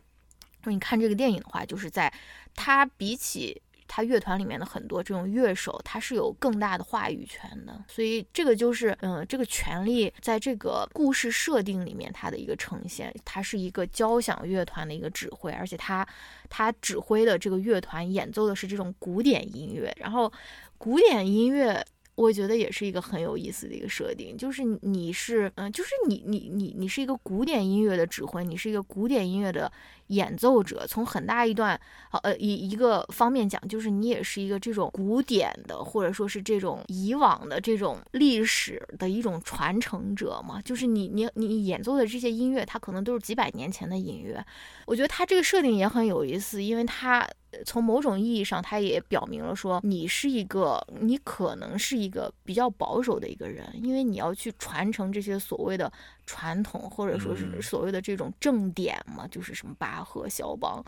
[0.67, 2.13] 你看这个电影的话，就是在
[2.55, 3.63] 他比起。
[3.97, 13.15] 他乐团里面的很多这种乐手，他是有更大的话语权的，所以这个就是，嗯，这个权利在这个故事设定里面它的一个呈现。
[13.25, 16.05] 他是一个交响乐团的一个指挥，而且他
[16.49, 20.33] 他指挥的这个乐团演奏的是这种古典音乐，然后
[20.77, 21.81] 古典音乐。
[22.17, 29.71] 我觉得也是一个很有意思的一个设定，就是你是，嗯，就是你你你你是一个古典音乐的指挥，你是一个古典音乐的
[30.09, 30.87] 演奏者。
[30.87, 31.79] 从很大一段，
[32.23, 40.61] 呃，一一个方面讲，就是你也是一个这种古典的，或者说是这种以往的这种历史的一种传承者嘛。
[40.63, 44.45] 就是你你你演奏的这些音乐，它可能都是几百年前的音乐。
[44.87, 47.29] 我觉得它这个设定也很有意思，因为它。
[47.65, 55.93] 从某种意义上，他也表明了说，你是一个，你可能是一个比较保守的一个人，因为你要去传承这些所谓的
[56.27, 60.85] 传统，或者说是所谓的这种正典嘛，就是什么巴赫、肖邦，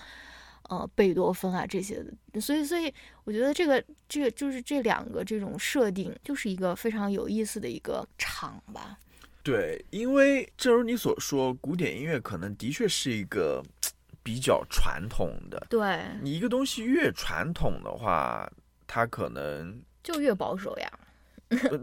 [0.68, 2.40] 呃，贝多芬啊这些的。
[2.40, 2.92] 所以，所以
[3.24, 8.98] 我觉得这个，这个就是这两个这种设定，就是一个非常有意思的一个场吧。
[9.42, 13.62] 对，因为正如你所说，古典音乐可能的确是一个。
[14.26, 18.50] 比较传统的，对你一个东西越传统的话，
[18.84, 20.90] 它可能就越保守呀。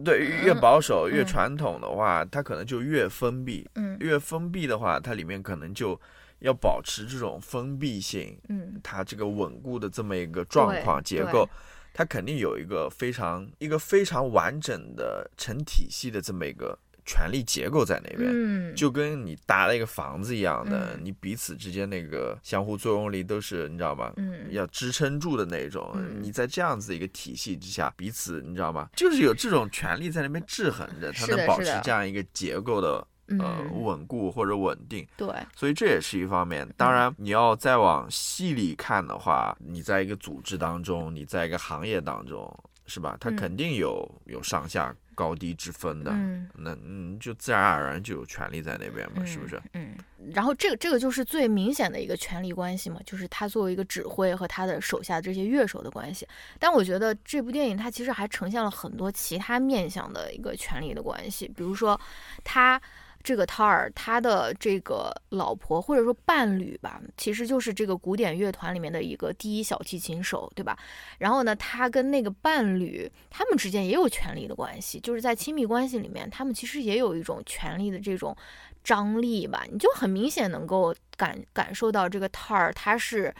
[0.04, 3.69] 对，越保守越传统的话，它可能就越封闭。
[3.76, 5.99] 嗯，越封闭的话，它里面可能就
[6.39, 8.38] 要保持这种封闭性。
[8.49, 11.47] 嗯，它这个稳固的这么一个状况结构，
[11.93, 16.78] 它肯定有一个非常一个非常完整的成体系的这么一个。
[17.06, 24.12] 权力结构在那边，就跟你搭了一个房子一样的，你彼此之间那个相互作用力都是你知道吗？
[24.18, 25.96] 嗯，要支撑住的那种。
[26.22, 28.88] 你在这样子一个体系之下，彼此你知道吗？
[28.96, 33.06] 就是有这种权力在那边制衡着，它能保持这样一个结构的
[33.39, 35.08] 呃稳固或者稳定。
[35.18, 36.68] 对，所以这也是一方面。
[36.78, 42.52] 当然，你要再往细里看的话，你在一个组织当中，你在一个行业当中。
[42.86, 43.16] 是吧？
[43.18, 46.12] 它肯定有有上下高低之分的，
[46.56, 49.62] 那嗯，就自然而然就有权利在那边嘛，是不是？
[49.73, 49.95] 嗯，
[50.34, 56.28] 然后这个这个就是最明显的一个权力关系嘛，就是他作为一个指挥和他的手下这些乐手的关系。
[56.60, 61.99] 但我觉得这部电影它其实还呈现了很多其他面向的一个权力的关系，比如说
[62.43, 62.82] 他。
[63.24, 70.78] 这个塔尔他的这个老婆或者说伴侣吧，其实就是这个古典乐团里面的一个第一小提琴手，对吧？
[71.18, 78.36] 然后呢，他跟那个伴侣他们之间也有权力的关系，就是在亲密关系里面，他们其实也有一种权力的这种
[78.84, 79.64] 张力吧？
[79.72, 83.34] 你就很明显能够感感受到这个塔尔他是。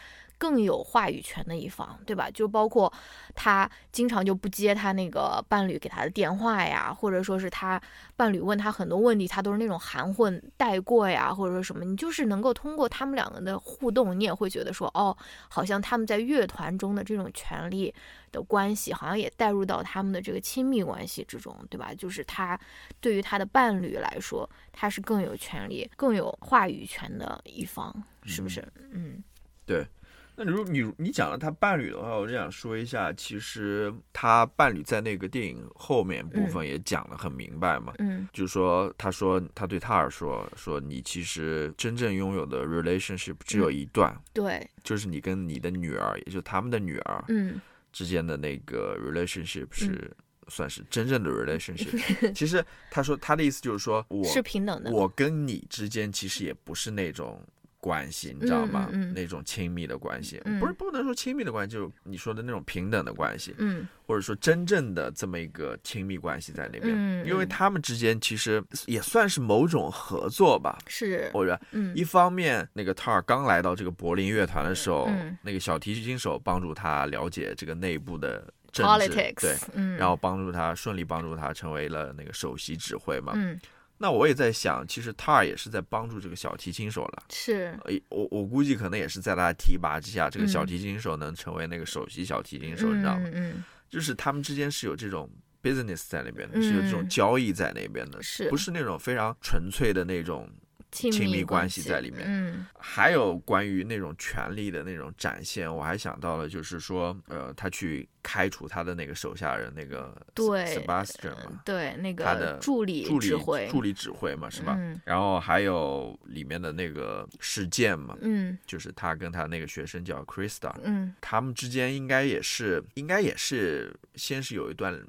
[0.44, 2.30] 更有话语权的一方，对吧？
[2.30, 2.92] 就包括
[3.34, 7.82] 他经常就不接他那个伴侣给他的电话呀，或者说是他
[8.18, 15.16] 伴侣问他很多问题，他都是那种含混带过呀，或者说什么，你就是能够通过他们两个的互动，你也会觉得说，哦，
[15.48, 17.96] 好像他们在乐团中的这种权利
[18.34, 21.94] 的关系，好像也带入到他们的这个亲密关系之中，对吧？
[21.94, 22.60] 就是他
[23.00, 28.62] 对于他的伴侣来说，他是更有权利、更有话语权的一方，是不是？
[28.92, 29.24] 嗯，
[29.66, 29.88] 对。
[30.36, 50.12] 那如果你你讲了他伴侣的话，我就想说一下，其实他伴侣在那个电影后面部分也讲得很明白嘛，嗯，就是说他说他对塔尔说说你其实真正拥有的 relationship 只有一段，对，就是你跟你的女儿，也就是他们的女儿，嗯，之间的那个 relationship 是
[50.48, 52.34] 算是真正的 relationship。
[52.34, 57.40] 其实他说他的意思就是说我是平等的，我跟你之间其实也不是那种。
[57.84, 58.90] 关系你知道吗？
[59.14, 66.96] 那种亲密的关系，不是不能说亲密的关系，就是你说的那种平等的关系，嗯，或者说真正的这么一个亲密关系在那边，
[67.28, 71.60] 因为他们之间其实也算是某种合作吧，是，或者，
[71.94, 75.10] 一方面那个塔尔刚来到这个柏林乐团的时候，
[75.42, 78.42] 那个小提琴手帮助他了解这个内部的
[78.72, 79.10] 政治，
[79.42, 79.58] 对，
[79.98, 83.60] 然后帮助他顺利帮助他成为了那个首席指挥嘛，嗯。
[84.04, 87.24] 那我也在想，其实塔尔也是在帮助这个小提琴手了。
[87.30, 87.74] 是，
[88.10, 93.30] 我我估计可能也是在他提拔之下，这个小提琴手能成为那个首席小提琴手，你知道吗？
[93.34, 95.30] 嗯，就是他们之间是有这种
[95.62, 100.50] business 在那边的，是有这种交易在那边的，是不是那种非常纯粹的那种？
[100.94, 114.76] 亲密关系在里面，嗯，还有关于那种权力的那种展现，我还想到了，就是说，呃，他去开除他的那个手下人，那个对，Sebastian 嘛，对，那个他的助理助理指挥助理指挥嘛，是吧？
[114.78, 125.04] 嗯，然后还有里面的那个事件嘛，嗯，就是他跟他那个学生叫 Krista，嗯，他们之间应该也是，应该也是先是有一段。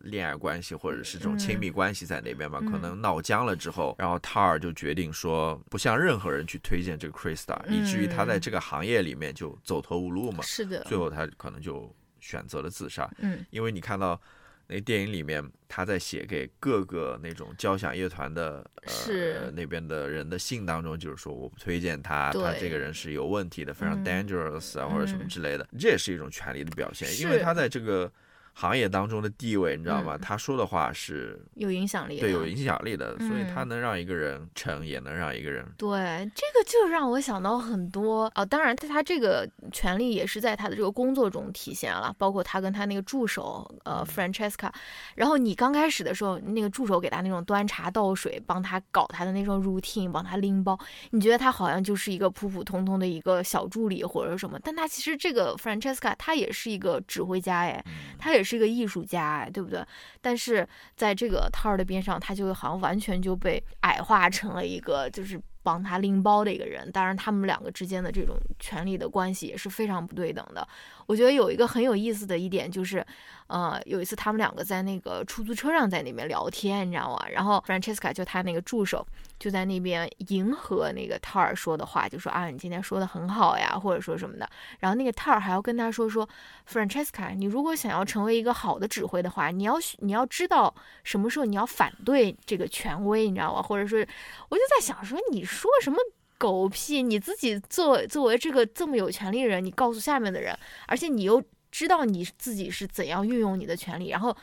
[0.00, 10.42] 恋爱关系或者是这种亲密关系在那边吧，可能闹僵了之后，然后塔尔就决定说不向任何人去推荐这个 Krista，以至于他在这个行业里面就走投无路嘛。
[10.42, 13.10] 是的，最后他可能就选择了自杀。
[13.18, 14.20] 嗯，因为你看到
[14.66, 28.10] 那电影里面他在写给各个那种交响乐团的呃那边的人的信当中，就是说我不推荐他，他这个人是有问题的，非常 dangerous 啊或者什么之类的，这也是一种权力的表现，因为他在这个。
[28.58, 30.16] 行业当中的地位，你知道吗？
[30.16, 35.98] 他说的话是有影响力，对，有影响力的，所以他能让一个人成，也能让一个人对。
[36.34, 44.70] 这个就让我想到很多啊，当然他他这个权利也是在他的这个工作中体现了，包括他跟他那个助手呃 Francesca，
[45.14, 50.78] 然后你刚开始的时候，那个助手给他那种端茶倒水，帮他搞他的那种 routine，帮他拎包，
[51.10, 57.84] 你觉得他好像就是一个普普通通的一个小助理或者什么，但他其实这个 Francesca 他也是一个指挥家哎，
[58.18, 58.45] 他也。
[58.46, 59.84] 是个艺术家，对不对？
[60.20, 65.42] 但是在这个套儿的边上，他就好像完全就被矮化成了一个，就是。
[65.66, 70.66] 帮他拎包的一个人，当然他们两个之间的这种权力的关系也是非常不对等的。
[71.06, 73.04] 我觉得有一个很有意思的一点就是，
[73.48, 77.26] 呃，有一次他们两个在那个出租车上在那边聊天，你知道吗？
[77.28, 79.04] 然后 Francesca 就他那个助手
[79.38, 84.48] 就在那边迎合那个泰尔说的话，就说啊，你今天说的很好呀，或者说什么的。
[84.80, 86.28] 然后那个泰尔还要跟他说说
[86.68, 93.62] ，Francesca，你如果想要成为一个好的指挥的话，你要你要知道什么时候你要反对这个权威，你知道吗？
[93.62, 94.00] 或者说，
[94.48, 95.44] 我就在想说你。
[95.82, 95.96] 什么
[96.38, 97.02] 狗屁！
[97.02, 104.36] 你自己作为作为这个这么有权利的人，你告诉下面的人，而且你又知道你自己是怎样运用你的权利，然后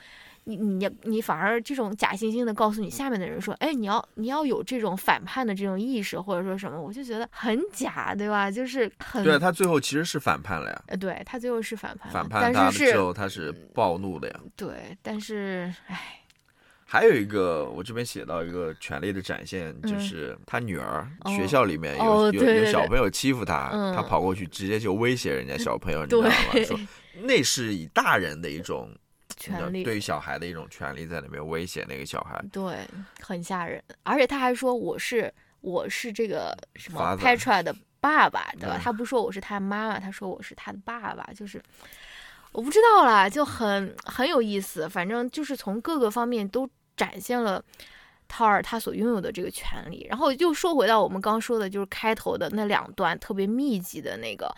[0.46, 8.50] 你你你反而这种假惺惺的告诉你下面的人说，哎，你要你要有这种反叛的这种意识，或者说什么，我就觉得很假，对吧？
[8.50, 16.20] 就是很对他最后其实是反叛了呀，呃，对他最后是反叛，反叛但是之后他是暴怒的呀，对，但是唉。
[16.94, 26.30] 还有一个，我这边写到一个权力的展现，就是他女儿学校里面有有有小朋友欺负他，他跑过去直接就威胁人家小朋友，你知道吗？
[26.64, 26.80] 说
[27.24, 28.96] 那是以大人的一种
[29.38, 32.88] 权利，对于小孩的一种权利，在里面威胁那个小孩，对，
[33.20, 33.84] 很吓人。
[34.04, 38.80] 而且他还说我是我是这个什么 Petra 的爸爸，对吧？
[38.80, 41.60] 他不说我是他妈妈，他说我是他的爸爸，就是
[42.52, 44.88] 我不知道啦，就很很有意思。
[44.88, 47.64] 反正就是从各个方面都展现了。
[48.26, 54.52] 涛儿他所拥有的这个权利，然后又说回到我们刚说的，就是开头的那两段特别密集的那个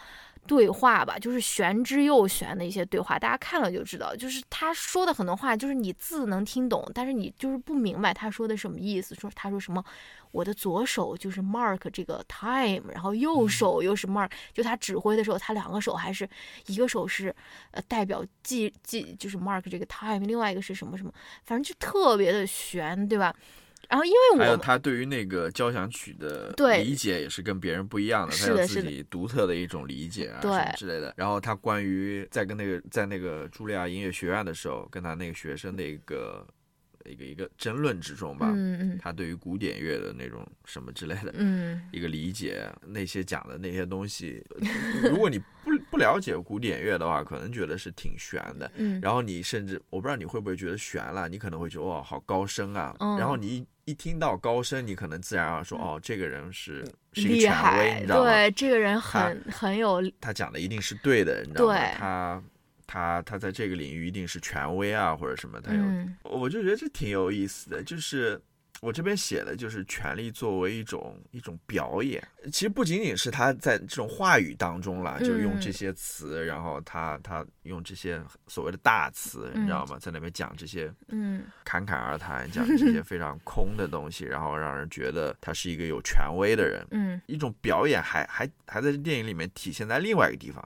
[0.47, 9.15] 对话吧，就是玄之又玄的一些对话，大家看了就知道，就是他说的很多话，就是你字能听懂，但是你就是不明白他说的什么意思。
[9.15, 9.83] 说他说什么，
[10.31, 16.29] 我的左手就是 mark 这个 time，然后右手又是 mark，就他指挥的时候，他两个手还是
[16.67, 17.35] 一个手是
[17.71, 21.11] 呃代表记记，就是 mark 这个 time，另外一个是什么什么，
[21.43, 23.35] 反正就特别的玄，对吧？
[23.89, 31.13] 然后，因为我还有他对于那个交响曲的理解也是跟别人不一样的，他有自己独特的一种理解啊什么之类的。
[31.17, 36.47] 然后他关于在跟那个在那个茱莉亚音乐学院的时候，跟他那个学生的一个
[37.05, 44.43] 一个一个争论之中吧，嗯嗯，他对于古典乐的那种什么之类的，嗯，一个理解，那些讲的那些东西，
[45.03, 53.65] 如果你不不了解古典乐的话，可能觉得是挺悬的，嗯，然后你甚至我不知道你会不会觉得悬了，你可能会觉得哇好高深啊，然后你。
[53.87, 56.83] 一听到高深，你可能自然而然说：“哦，这个人是
[57.13, 61.75] 是一个权威，你知道吗？”对，这个人很很有，他讲的一定是对的，你知道吗？
[61.95, 62.43] 他
[62.87, 65.61] 他他在这个领域一定是权威啊，或者什么？
[65.61, 65.83] 他有，
[66.23, 68.41] 我就觉得这挺有意思的，就是。
[68.81, 72.21] 我这边写的就是权力作为一种一种表演，
[72.51, 79.97] 其实不仅仅是他在这种话语当中了，就用这些词，然后他他用这些所谓的大词，你知道吗？
[79.99, 90.63] 在那边讲这些，嗯，侃侃而谈，讲这些非常空的东西，然后让人觉得他是一个有权威的人，嗯，一种表演还还还在电影里面体现在另外一个地方。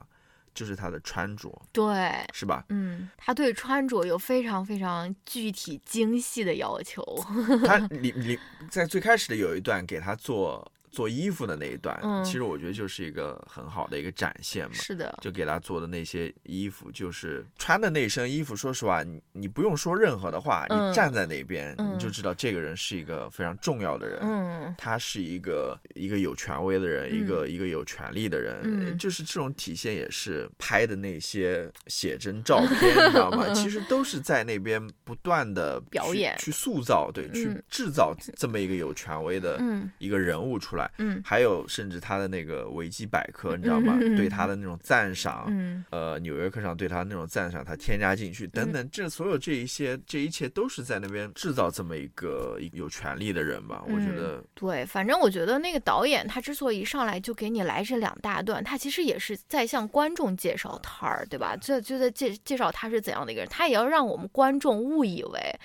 [0.54, 2.64] 就是他的穿着，对，是吧？
[2.70, 7.04] 嗯，他对穿着有非常非常具体精细的要求。
[7.66, 8.38] 他，你你
[8.70, 10.72] 在最开始的有一段给他做。
[10.92, 14.74] 做衣服的那一段，其实我觉得就是一个很好的一个展现嘛。
[14.74, 18.56] 是的，就给他做的那些衣服，就是穿的那身衣服。
[18.56, 24.20] 说实话，你你不用说任何的话，你站在那边，你就知道这个人是一个非常重要的人。
[24.22, 28.60] 嗯，他是一个一个有权威的人，一个一个有权利的人。
[28.64, 32.70] 嗯，就是这种体现也是拍的那些写真照片，
[33.08, 33.54] 你知道吗？
[33.54, 39.62] 其实都是在那边不断的表演，去塑造，对，去制造这么一个有权威的
[40.00, 40.90] 一个人物出来。
[40.98, 43.98] 嗯，还有甚至他的那个维基百科，你知道吗？
[44.18, 53.84] 对他的那种赞赏，嗯，呃，纽约客上对他那种赞赏，他添加进去等等，这所有这一些，这一切都是在那边制造这么一个有权利的人吧？
[53.88, 61.56] 我觉得，对，反正我觉得那个导演他之所以上来就给你来这两大段，他其实也是在向观众介绍他儿，对吧？
[61.60, 65.60] 这就在介介绍他是怎样的一个人，他也要让我们观众误以为。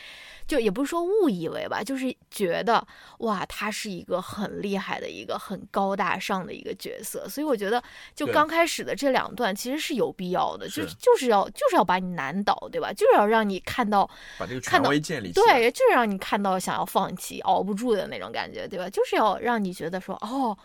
[0.47, 2.87] 就也不是说误以为吧，就是觉得
[3.19, 7.83] 哇，他是一个很厉害的一个很高大上的一个角色，所以我觉得
[8.15, 12.93] 就刚开始的这两段其实是有必要的，就就是要就是要把你难倒，对吧？
[12.93, 18.89] 就是要让你看到把这个权威建立，对，就是让你看到想要放弃、熬不住的那种感觉，对吧？
[18.91, 20.57] 就是要让你觉得说哦。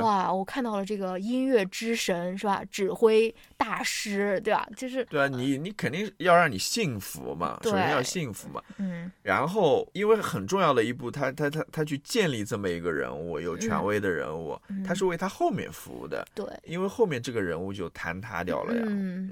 [0.00, 2.62] 哇，我看到了这个音乐之神是吧？
[2.70, 4.64] 指挥大师对吧？
[4.76, 8.62] 就是对啊，你你肯定要让你幸福嘛，首先要幸福嘛。
[8.76, 9.10] 嗯。
[9.22, 16.26] 然后，因为很重要的一步，他他他他去建立这么一个人物，有权威的人物，他是为他后面服务的。
[16.34, 16.44] 对。
[16.64, 18.82] 因为后面这个人物就坍塌掉了呀，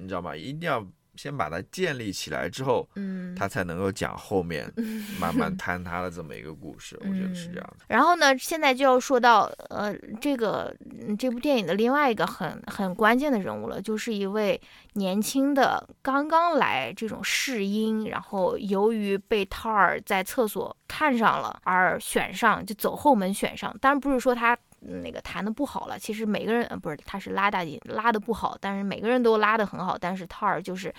[0.01, 0.37] 你知道吗？
[0.37, 0.87] 一定要。
[1.21, 4.73] 先把它建立起来之后，嗯，他才能够讲后面
[5.21, 6.99] 慢慢坍塌的这么一个故事。
[7.01, 7.85] 我觉得是这样的。
[7.89, 10.75] 然后呢，现在就要说到呃，这个
[11.19, 14.59] 这部电影的另外一个很很关键的人物了，就是一位
[14.95, 23.77] 年轻的刚刚来这种试音，然后由于被涛儿在厕所看上了而选上，就走后门选上。
[23.79, 24.57] 当然不是说他。
[24.81, 30.95] 那个弹的不好了，其实每个人，不是，他是拉大提拉的不好，但是每个人都拉的很好，但是涛儿就是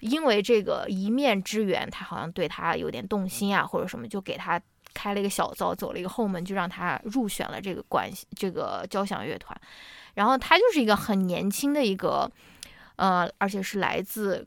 [0.00, 4.60] 因为这个一面之缘，他好像对他有点动心啊，或者什么，就给他
[4.92, 9.58] 开了一个小灶，走了一个后门，就让他入选了这个管这个交响乐团。
[10.14, 12.30] 然后他就是一个很年轻的一个，
[12.96, 14.46] 呃，而且是来自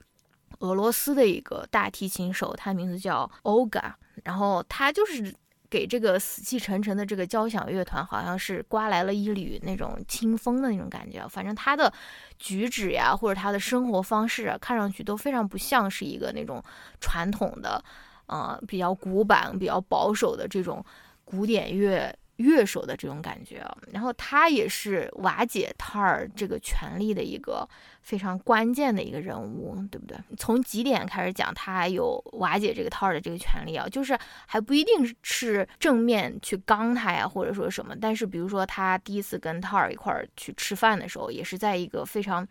[0.59, 3.93] 俄罗斯的一个大提琴手，他名字叫 Olga，
[4.23, 5.33] 然后他就是。
[5.69, 11.27] 给这个死气沉沉的这个交响乐团，好像是刮来了一缕那种清风的那种感觉。
[11.27, 11.91] 反正他的
[12.37, 16.63] 举止呀，或者他的生活方式啊，看上去都非常不像是一个那种
[16.99, 17.83] 传统的，
[18.25, 20.83] 呃，比较古板、比较保守的这种
[21.23, 23.77] 古典乐乐手的这种感觉啊。
[23.91, 27.67] 然后他也是瓦解塔尔这个权力的一个
[28.01, 30.17] 非常关键的一个人物，对不对？
[30.37, 34.17] 从几点开始讲，他有瓦解这个塔尔的这个权利啊，就是
[34.47, 37.95] 还不一定是正面去刚他呀，或者说什么。
[37.99, 42.47] 但是比如说他第一次跟塔尔一块儿去吃饭的时候，也是在一个非常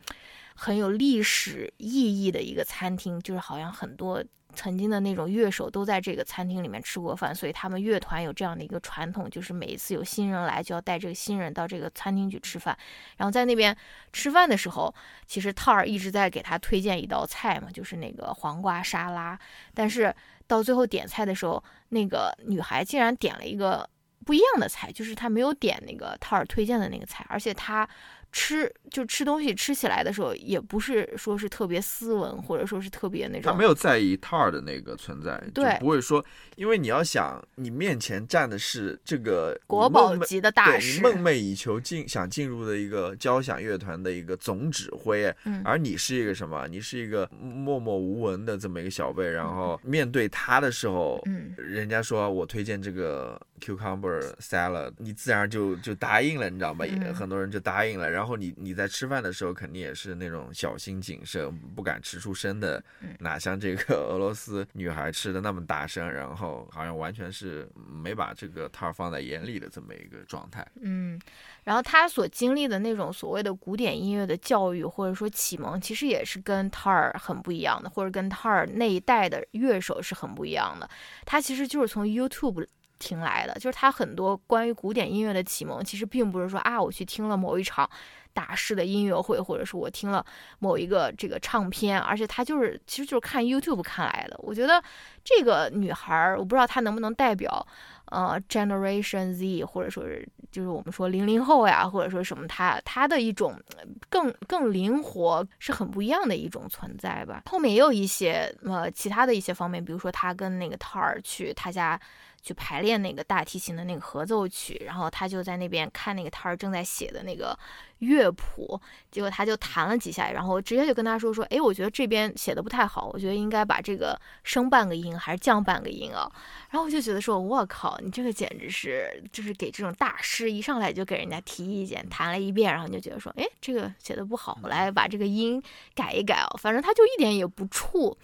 [0.55, 4.25] 很有历史意义的一个餐厅，就是好像很多。
[4.59, 12.77] 曾经的那种乐手都在这个餐厅里面吃过饭，所以他们乐团有这样的一个传统，就是每一次有新人来，就要带这个新人到这个餐厅去吃饭。
[13.19, 13.77] 然后在那边
[14.13, 14.93] 吃饭的时候，
[15.29, 19.39] 其实套儿一直在给他推荐一道菜嘛，就是那个黄瓜沙拉。
[19.75, 20.13] 但是
[20.49, 23.89] 到最后点菜的时候，那个女孩竟然点了一个
[24.27, 27.89] 不一样的菜，就是她没有点那个套儿推荐的那个菜，而且她。
[28.31, 33.51] 吃就吃东西，吃起来的时候也不是说是特别斯文，或者说是特别那种。
[33.51, 36.25] 他没有在意 tar 的那个存在，对，不会说，
[36.55, 46.69] 因为你要想，你面前站的是这个国宝级的大师，梦寐以求进想进入的一个交响乐团的一个总指挥，嗯，而你是一个什么？
[46.69, 56.87] 你是一个默默无闻的这么一个小辈，然后面对他的时候，嗯，人家说我推荐这个 cucumber salad，你自然就就答应了，你知道吗？
[56.87, 58.18] 也很多人就答应了，然后。
[58.19, 62.83] 然后你你在吃饭的时候肯定也是那种小心谨慎，不敢吃出声的，
[63.21, 70.67] 哪像这个 俄罗斯女孩吃的那么大声，然后好像完全是没把这个套放在眼里的这么一个状态。
[70.81, 71.17] 嗯，
[71.63, 80.91] 然后他所经历的那种所谓的古典音乐的教育或者说启蒙，其实也是跟塔尔很不一样的，或者跟塔尔那一代的乐手是很不一样的。
[81.25, 82.67] 他其实就是从 YouTube。
[82.99, 87.89] 听来的，就是他很多关于古典音乐的启蒙，其实并不是说啊，我去听了某一场
[88.33, 90.25] 大师的音乐会，或者是我听了
[90.59, 94.37] 某一个这个唱片，而且他就是其实就是看 YouTube 看来的。
[94.39, 94.83] 我觉得
[95.25, 97.67] 这个女孩，我不知道她能不能代表
[98.07, 103.61] 呃 Generation Z，或者说是就是我们说零零后呀，或者说什么，她她的一种
[104.09, 107.43] 更更灵活，是很不一样的一种存在吧。
[107.47, 112.01] 后面也有一些呃其他的一些方面，比如说他跟那个 Tar 去他家。
[112.43, 117.59] 去排练那个大提琴的那个合奏曲，然后他就在那边看那个摊儿正在写的那个
[117.99, 118.81] 乐谱，
[119.11, 126.31] 结果他就弹了几下，然后直接就跟他说说，哎，我觉得这边写的不太好，我觉得应该把这个升半个音还是降半个音啊。
[126.71, 135.63] 然后我就觉得说，我靠，你这个简直是就是给这种大师一上来就给人家提意见，弹了一遍，然后你就觉得说，哎，这个写的不好，我来把这个音
[135.95, 136.49] 改一改啊。
[136.59, 138.17] 反正他就一点也不怵。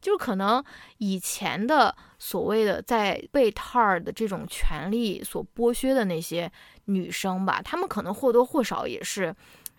[0.00, 0.62] 就是可能
[0.98, 6.50] 以前的所谓的在被套儿的这种权利所剥削的那些
[6.86, 9.34] 女生吧，她们可能或多或少也是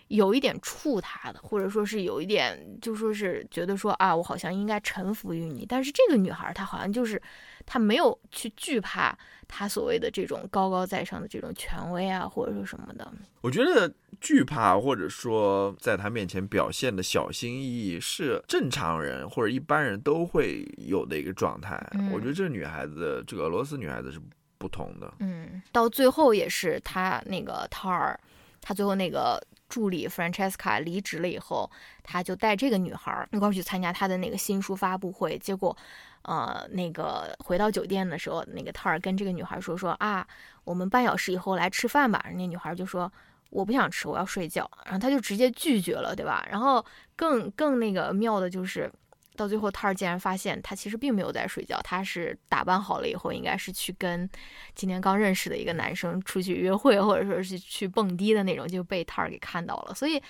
[0.07, 5.65] 有一点怵他的，或者说是有一点就说是觉得说啊，我好像应该臣服于你。
[5.67, 7.21] 但是这个女孩她好像就是
[7.65, 13.11] 她没有去惧怕他所谓的这种高高在上的这种权威啊，或者说什么的。
[13.41, 13.93] 我觉得。
[14.19, 21.83] 惧怕或者说在他面前表现的小心翼翼，是正常人或者一般人都会有的一个状态。
[22.13, 24.21] 我觉得这个女孩子，这个俄罗斯女孩子是
[24.59, 25.11] 不同的。
[25.21, 28.19] 嗯，到最后也是他那个塔尔，
[28.61, 29.41] 他最后那个
[29.71, 31.67] 助理 Francesca 离职了以后，
[32.03, 35.35] 他就带这个女孩一块去参加他的那个新书发布会。
[35.39, 35.75] 结果，
[36.21, 40.27] 呃，那个回到酒店的时候，那个塔尔跟这个女孩说说啊，
[40.65, 42.23] 我们半小时以后来吃饭吧。
[42.35, 43.11] 那女孩就说。
[43.51, 44.63] 我不想吃，我要睡觉。
[44.85, 46.47] 然后他就直接拒绝了，对吧？
[46.49, 46.85] 然后
[47.17, 48.89] 更更那个妙的就是，
[49.35, 54.29] 到最后他儿竟然发现他其实并没有在睡觉，他是打扮好了以后，应该是去跟
[54.75, 59.93] 今天刚认识的一个男生出去约会，或者说是去蹦迪的那种，就被他儿给看到了。
[59.93, 60.21] 所以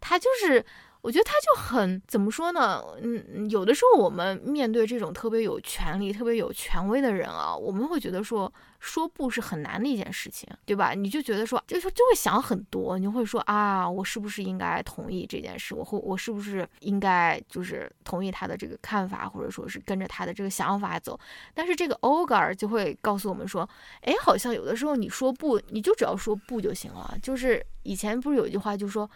[0.00, 0.64] 他就是。
[1.02, 2.82] 我觉得他就很怎么说呢？
[3.02, 10.92] 嗯，有的时候我们面对这种特别有权力、特别有权威的人啊，我们会觉得说说不是很难的一件事情，对吧？
[10.92, 15.74] 你就觉得说，就就就会想很多，你会说啊，我是不是应该同意这件事？
[15.74, 21.18] 我会，我是不是应该就是同意他的这个看法，或者说是跟着他的这个想法走？
[21.54, 23.66] 但是这个欧格尔就会告诉我们说，
[24.02, 27.16] 哎，好像有的时候你说不，你就只要说不就行了。
[27.22, 29.10] 就是以前不是有一句话，就说。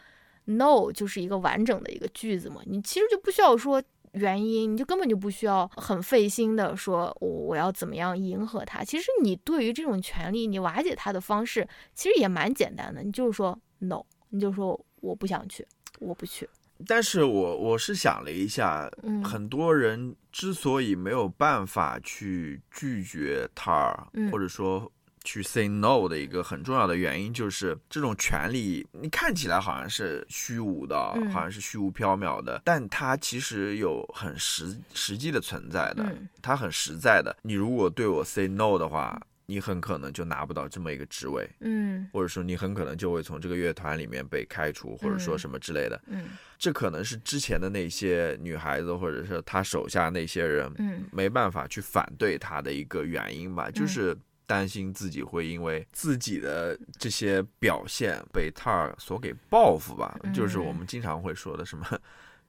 [0.47, 3.83] No 就是一个完整的一个句子嘛，你其实就不需要说
[4.13, 8.85] 原因，你就根本就不需要很费心的说我我要怎么样迎合他。
[8.85, 15.67] 其实你对于这种权利，你瓦解他的方式其实也蛮简单的，你就是说 No，你就说我不想去，
[15.99, 16.49] 我不去。
[16.87, 18.91] 但是我我是想了一下，
[19.25, 24.91] 很多人之所以没有办法去拒绝他，或者说。
[25.25, 30.97] 去 say no 的一个很重要的原因就是这种权利，你看起来好像是虚无的，
[31.33, 36.05] 好像是虚无缥缈的，但它其实有很实实际的存在的，
[36.43, 37.35] 它很实在的。
[37.43, 54.17] 你如果对我 say no 的话，你很可能就拿不到这么一个职位，嗯，或者说你很可能就会从这个乐团里面被开除，或者说什么之类的，嗯，这可能是之前的那些女孩子或者是他手下那些人，嗯，没办法去反对他的一个原因吧，就是
[54.47, 61.87] 担心自己会因为自己的这些表现被塔尔所给报复吧，就是我们经常会说的什么。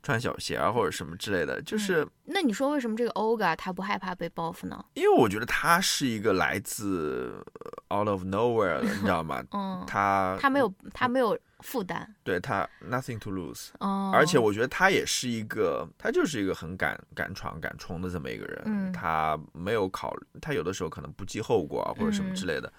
[0.06, 4.86] 穿小鞋啊，或者什么之类的，就是那你说为什么这个欧嘎他不害怕被报复呢？
[4.94, 7.44] 因为我觉得他是一个来自
[7.92, 9.44] out of nowhere 的，你知道吗？
[9.52, 13.70] 嗯，他他没有他没有负担，对他 nothing to lose。
[13.80, 18.62] 哦，而且我觉得他也是一个，他就是一个很敢敢闯敢冲的这么一个人。
[18.66, 22.72] 嗯，他没有考虑，他有的时候可能不计后果啊，或者什么之类的。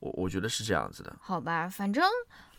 [0.00, 1.14] 我我觉得是这样子的。
[1.20, 2.04] 好吧，反正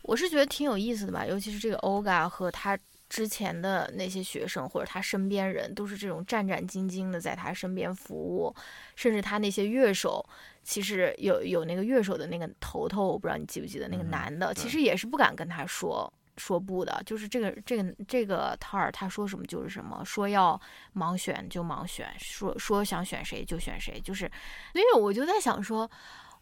[0.00, 2.78] 我是觉得挺有意思的吧，尤其是这个欧嘎和他。
[3.08, 8.54] 之前的那些学生或者他身边人都是这种战战兢兢的在他身边服务，
[8.96, 10.24] 甚至他那些乐手，
[10.64, 20.60] 其实有有那个乐手的那个头头，我不知道你记不记得那个男的，其实也是不敢跟他说说不的，就是这个这个这个塔尔他说什么就是什么，说要
[20.94, 24.30] 盲选就盲选，说说想选谁就选谁，就是，
[24.72, 25.88] 所以我就在想说，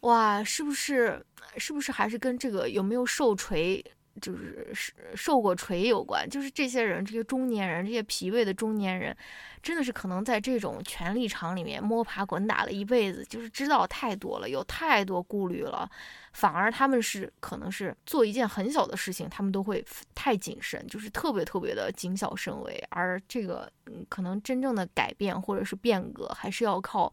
[0.01, 1.23] 哇，是不是
[1.57, 3.85] 是不是还是跟这个有没有受锤？
[4.21, 4.73] 就是
[5.13, 9.15] 受过锤有关，就是这些人，这些中年人，这些疲惫的中年人，
[9.61, 15.89] 真的是可能在这种权力场里面摸爬滚打了一辈子，就是知道太多了，有太多顾虑了，
[16.31, 19.85] 反而他们是可能是做一件很小的事情，他们都会
[20.15, 22.81] 太谨慎，就是特别特别的谨小慎微。
[22.89, 27.11] 而这个，嗯，可能真正的改变或者是变革，还是要靠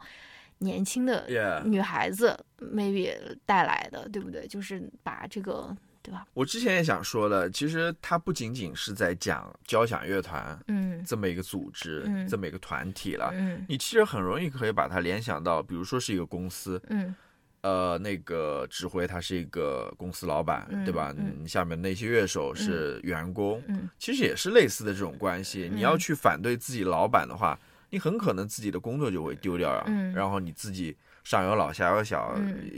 [0.59, 1.26] 年轻的
[1.64, 3.12] 女孩子 maybe
[3.44, 4.46] 带来的，对不对？
[4.46, 5.76] 就是把这个。
[6.03, 6.26] 对吧？
[6.34, 17.14] 我之前也想说的，其实它不仅仅是在讲交响乐团，嗯，这么一个组织，嗯，这么一个团体了，嗯，你其实很容易可以把它联想到，比如说是一个公司，嗯，
[17.61, 21.14] 呃，那个指挥他是一个公司老板，对吧？
[21.16, 25.70] 嗯，下面那些乐手是员工，嗯，其实也是类似的这种关系。
[25.72, 27.57] 你要去反对自己老板的话，
[27.90, 30.96] 你很可能自己的工作就会丢掉啊，嗯，然后你自己。
[31.24, 32.34] 上有老下有小，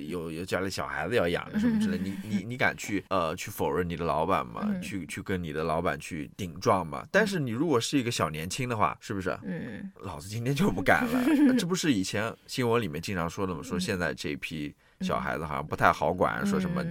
[0.07, 4.69] 有有家里小孩子要养什么之类，你你你敢去呃去否认你的老板吗？
[4.83, 7.07] 去去跟你的老板去顶撞吗？
[7.11, 9.31] 但是你如果是一个小年轻的话，是不是？
[9.45, 11.25] 嗯，老子今天就不敢了。
[11.59, 13.63] 这不是以前新闻里面经常说的吗？
[13.63, 16.85] 说现在这批小孩子好像不太好管，说什么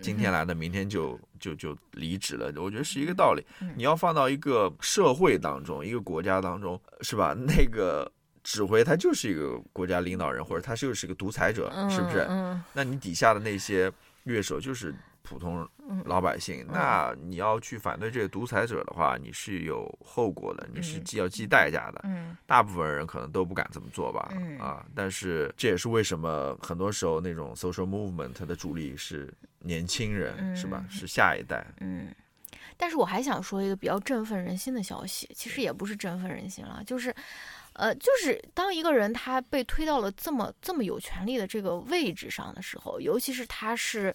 [0.00, 2.52] 今天来的明天就就就离职了。
[2.62, 3.44] 我觉得是一个道理。
[3.76, 7.34] 你要放到一个社会当中，一个国家当中，是吧？
[7.34, 8.10] 那个。
[8.48, 12.26] 指挥他就是一个国家领导人，或者他就是一个独裁者，是不是？
[12.72, 13.92] 那你底下的那些
[14.24, 15.68] 乐手就是普通
[16.06, 22.02] 老百姓，那你要去反对这个独裁者的话，你是有后果的，你是既要记代价的。
[22.46, 24.32] 大部分人可能都不敢这么做吧？
[24.58, 30.82] 啊，但是这也是为什么很多时候那种 social movement 的主力是年轻人，是吧？
[30.88, 31.66] 是下一代。
[31.80, 32.14] 嗯，
[32.78, 37.14] 但是我还想说一个比较振奋人心的消息，其实也不是振奋人心了，就是。
[37.78, 44.12] 呃，就是当一个人他被推到了这么这么有权利的这个位置上的时候，尤其是他是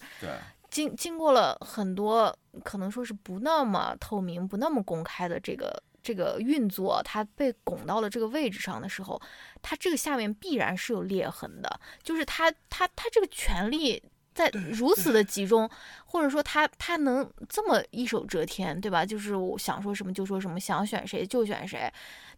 [0.70, 9.22] 经经过了很多可能说是不那么透明、不那么公开的这个这个运作，他被拱到了这个位置上的时候，
[9.62, 14.04] 他这个下面必然是有裂痕的，就是他他他这个权力
[14.36, 15.70] 在如此的集中，
[16.06, 19.06] 或者说他他能这么一手遮天，对吧？
[19.06, 21.90] 就是我想说什么就说什么，想选谁就选谁。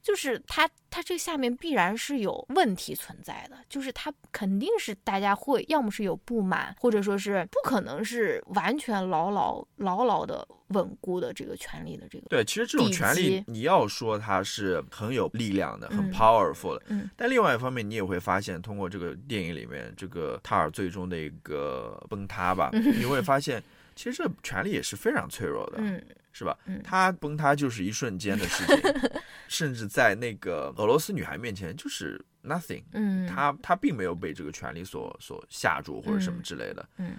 [0.06, 12.28] 就是他，他这下面必然是有问题存在的，就是他肯定是大家会要么是有不满，或者说是不可能是完全牢牢牢牢的稳固的这个权利的这个。
[12.30, 16.84] 对，其实这种权利你要说它是很有力量的，很 powerful 的。
[16.90, 17.10] 嗯。
[17.16, 23.60] 但另外一方面，你也会发现，通过这个电影里面这个塔尔最终的一个崩塌吧，你会发现，
[23.96, 25.78] 其实这权力也是非常脆弱的。
[25.80, 26.00] 嗯。
[26.38, 26.58] 是吧？
[26.84, 28.78] 他崩塌就是一瞬间的事情，
[29.48, 32.84] 甚至在那个俄罗斯女孩面前就是 nothing。
[32.92, 36.86] 嗯，他他并没有被这个权力所所吓住或者什么之类的。
[36.98, 37.16] 嗯，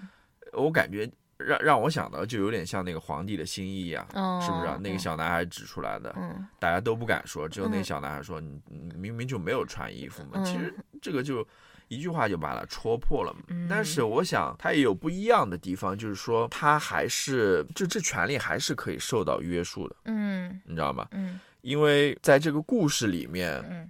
[0.53, 4.05] 我感觉让让我想到就有点像那个皇帝的新衣啊，
[4.39, 4.77] 是不是？
[4.79, 6.15] 那个小男孩指出来的，
[6.59, 8.39] 大家都不敢说，只有那个小男孩说
[8.69, 11.47] ：“你明明就没有穿衣服嘛。”其实这个就。
[11.89, 13.33] 一句话就把它戳破了，
[13.69, 21.07] 但是我想他也有不一样的地方，就是说他还是就这权利还是可以受到约束的，嗯，你知道吗？
[21.11, 23.89] 嗯，因为在这个故事里面，嗯，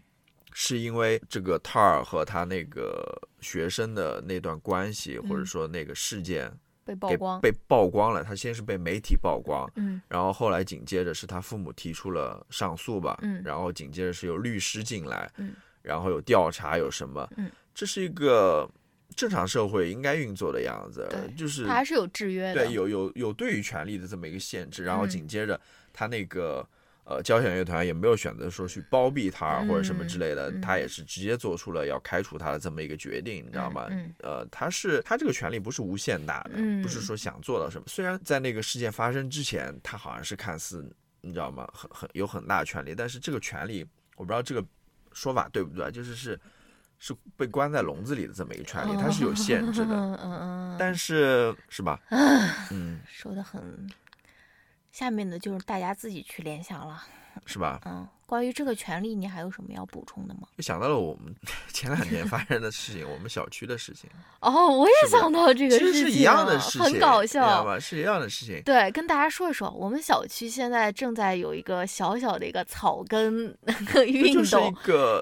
[0.54, 6.52] 是因为这个塔尔和他那个学生的那段关系，或者说那个事件
[6.86, 8.24] 被曝光，被曝光了。
[8.24, 17.52] 他先是被媒体曝光，嗯，然后后来紧接着是他父母提出了上诉吧，嗯，然后紧接着是有律师进来，嗯，然后有调查有什么，嗯。
[17.78, 18.67] 这是一个
[19.15, 21.07] 正常社会应该运作的样子，
[21.38, 25.61] 就是它还是有制约的，对，有有有对于权力的这么一个限制，然后紧接着
[25.93, 26.67] 他那个。
[27.09, 33.88] 呃，交响乐团也没有选择说去包庇他或者什么之类的，他也是直接做出了要开除他的这么一个决定，你知道吗？
[34.19, 37.86] 呃，他是他这个权利不是无限大的，不是说想做到什么。
[37.88, 40.86] 虽然在那个事件发生之前，他好像是看似
[41.21, 43.86] 你知道吗，很很有很大权利，但是这个权利
[44.17, 44.61] 我不知道这个
[45.13, 46.38] 说法对不对，就是是
[47.00, 49.95] 是被关在笼子里的这么一个权利，它是有限制的。
[49.95, 50.76] 嗯嗯。
[50.80, 52.00] 但是是吧？
[52.72, 53.89] 嗯，说的很。
[54.91, 57.04] 下面的就是大家自己去联想了，
[57.45, 57.80] 是吧？
[57.86, 58.08] 嗯。
[58.28, 60.41] 关于这个权利，你还有什么要补充的吗？
[60.57, 61.34] 就想到了我们
[61.71, 64.09] 前两年发生的事情，我们小区的事情。
[64.41, 67.80] 哦，我也想到这个事情，其实是一样的事情，很搞笑，知道吧？
[67.80, 68.61] 是一样的事情。
[68.65, 73.57] 对，跟大家说一说，我们小区现在正在有一个小小的一个草根
[74.05, 74.75] 运动，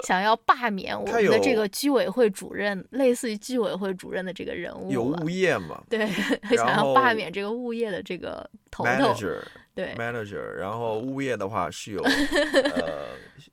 [0.04, 4.92] 想要罢免我们的这个居委会主任，类似于居委会主任的这个人物。
[4.92, 5.84] 有物业嘛？
[5.88, 6.08] 对，
[6.58, 9.16] 想要罢免这个物业的这个头头。
[9.76, 12.95] 对，manager，然后物业的话是有，呃，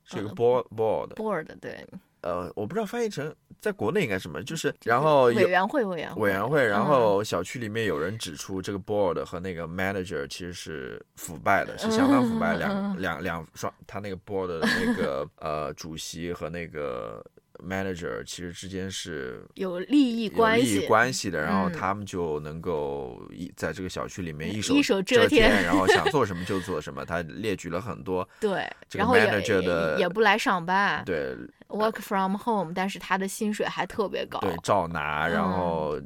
[0.03, 1.85] 是一个 board，board，对，
[2.21, 17.25] 呃，我不知道翻译成在国内应该什么，就是然后委员会，委员委员会，然后小区里面有人指出这个 board 和那个 manager 其实是腐败的，是相当腐败，两两两双，他那个 board 的那个呃主席和那个。
[17.63, 27.05] Manager 其实之间是有利益关系关系的，然后他们就能够一在这个小区里面一手遮天，然后想做什么就做什么。
[27.05, 31.35] 他列举了很多对，然后 manager 的也不来上班，对
[31.67, 35.99] ，work from home，但是他的薪水还特别高，对，照拿，然后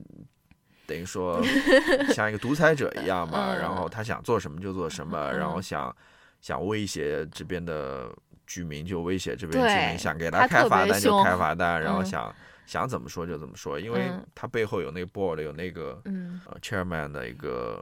[0.86, 1.42] 等于说
[2.14, 5.96] 像一个独裁者一样嘛，然后他想做什么就做什么，然后想
[6.40, 8.10] 想威胁这边的。
[8.48, 12.34] 居民就威胁这边居民，想给他开罚单就开罚单，然后想
[12.66, 17.82] 想怎么说就怎么说，因为他背后有那个 board 有那个呃 chairman 的一个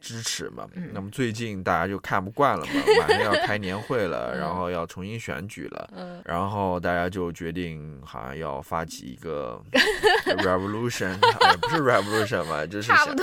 [0.00, 0.68] 支持嘛。
[0.92, 9.60] 那么最近大家就看不惯了嘛，马上要开年会了， 然后要重新选举了，然后大家就决定好像要发起一个
[10.42, 13.16] revolution，也不是 revolution 吧，就是想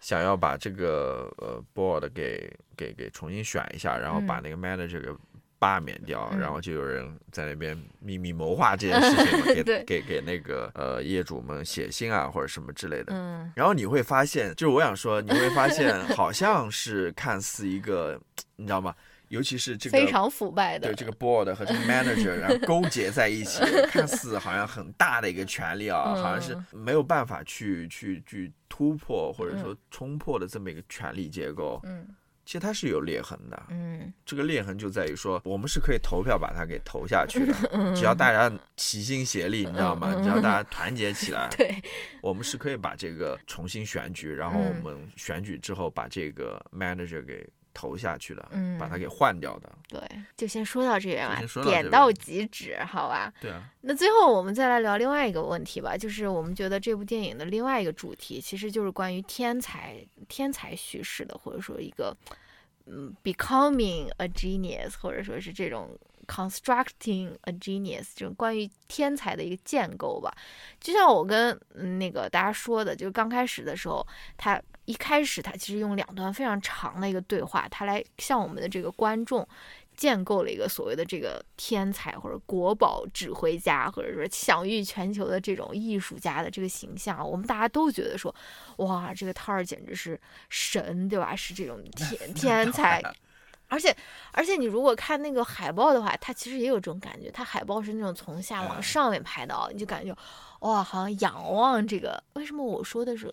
[0.00, 5.10] 想要把这个呃 board 给给给重新选一下，然后把那个 manager 给。
[5.62, 13.12] 罢免掉，然后就有人在那边秘密谋划这件事情， 给给给那个呃业主们写信啊，或者什么之类的。
[13.14, 18.20] 嗯，然后你会发现，就是我想说，你会发现 好像是看似一个，
[18.56, 18.92] 你知道吗？
[19.28, 31.80] 尤其是这个非常腐败的，对这个 board 和这个 manager 然后勾结在一起， 看似好像很大的一个权利啊，好像是没有办法去去去突破或者说冲破的这么一个权力结构。
[31.84, 32.08] 嗯。
[32.52, 37.54] 其实它是有裂痕的，嗯，这个裂痕就在于说，我们是可以投票把它给投下去的，
[37.96, 40.14] 只要大家齐心协力，你知道吗？
[40.22, 41.74] 只要大家团结起来， 对，
[42.20, 49.72] 我们是可以把这个重新选举，然后我们选举之后把这个 manager 给投下去的，嗯，把它给换掉的。
[49.88, 49.98] 对，
[50.36, 53.32] 就先说到这边吧，点到即止，好吧？
[53.40, 53.62] 对啊。
[53.80, 59.96] 那最后我们再来聊另外一个问题吧，就是我们觉得这部电影的另外一个主题，其实就是关于天才、
[60.28, 62.14] 天才叙事的，或者说一个。
[62.94, 70.30] 嗯，becoming a genius，或者说是这种 constructing a genius，这种关于天才的一个建构吧。
[70.78, 71.58] 就像我跟
[71.98, 79.48] 那个大家说的，就刚开始的时候，他一开始他其实用两段非常长的一个对话，他来向我们的这个观众。
[79.96, 88.34] 建构了一个所谓的这个天才或者国宝指挥家，或者说享誉全球的这种艺术家的这个形象，我们大家都觉得说，
[88.78, 91.36] 哇，这个汤儿简直是神，对吧？
[91.36, 93.02] 是这种天 天才。
[93.72, 93.96] 而且，
[94.32, 97.30] 而且你如果看那个海报的话，它其实也有这种感觉。
[97.30, 100.14] 它海报是那种从下往上面拍的，你就感觉，
[100.60, 102.22] 哇，好像仰望这个。
[102.34, 103.26] 为什么我说的是？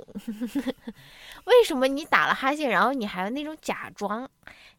[1.43, 4.29] 为什么你打了哈欠，然后你还那种假装？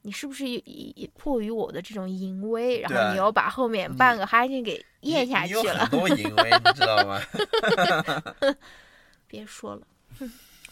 [0.02, 5.84] 你是不是也迫于我的这种淫威，然后你又把后面半个哈欠给咽下去了？
[5.84, 7.20] 很多淫威，你知道吗？
[9.28, 9.86] 别说了。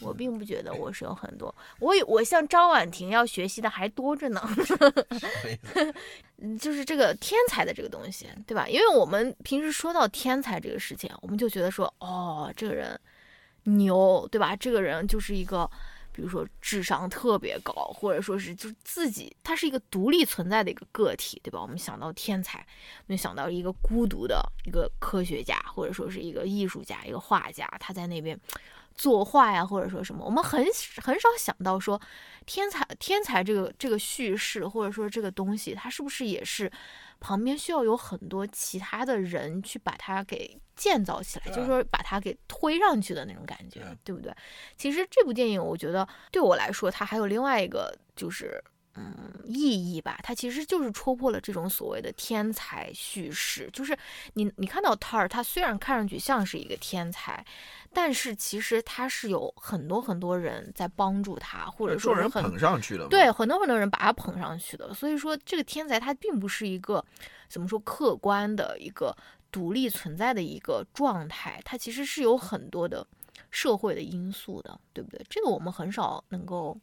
[0.01, 4.41] 我并不觉得我是有很多，我有我像张婉婷要学习的还多着呢。
[6.57, 8.65] 就是这个天才的这个东西，对吧？
[8.69, 12.97] 因为我们平时说到天才这个事情，我们就觉得说，哦，这个人
[13.63, 14.55] 牛，对吧？
[14.55, 15.69] 这个人就是一个，
[16.13, 21.61] 比如说智商特别高，或者说是就是自己他是一个独立存在的一个个体，对吧？
[21.61, 28.39] 我们想到天才，我们想到一个孤独的一个科学家，或者说是一个艺术家、一个画家，他在那边。
[28.95, 30.65] 作画呀，或者说什么，我们很
[31.01, 31.99] 很少想到说
[32.45, 36.71] 天才天才这个这个叙事，或者说这个东西，它是不是也是
[37.19, 44.33] 旁边需要有很多其他的人去把它给建造起来，就是说把它给推上去的那种感觉，对不对？
[44.75, 48.63] 其实这部电影，我觉得对我来说，它还有另外一个就是。
[48.95, 53.69] 嗯，意义吧，它其实就是戳破了这种所谓的天才叙事。
[53.71, 53.97] 就是
[54.33, 57.45] 你，你看到塔尔，他虽然看上去像是一个天才，
[57.93, 63.07] 但是其实他是有很多很多人在帮助他，或者说人捧上去了。
[63.07, 64.93] 对，很多很多人把他捧上去的。
[64.93, 67.03] 所以说，这个天才他并不是一个
[67.47, 69.15] 怎么说客观的一个
[69.51, 73.05] 独立存在的一个状态，它其实是有很多的
[73.49, 75.25] 社会的因素的，对不对？
[75.29, 76.77] 这个我们很少能够。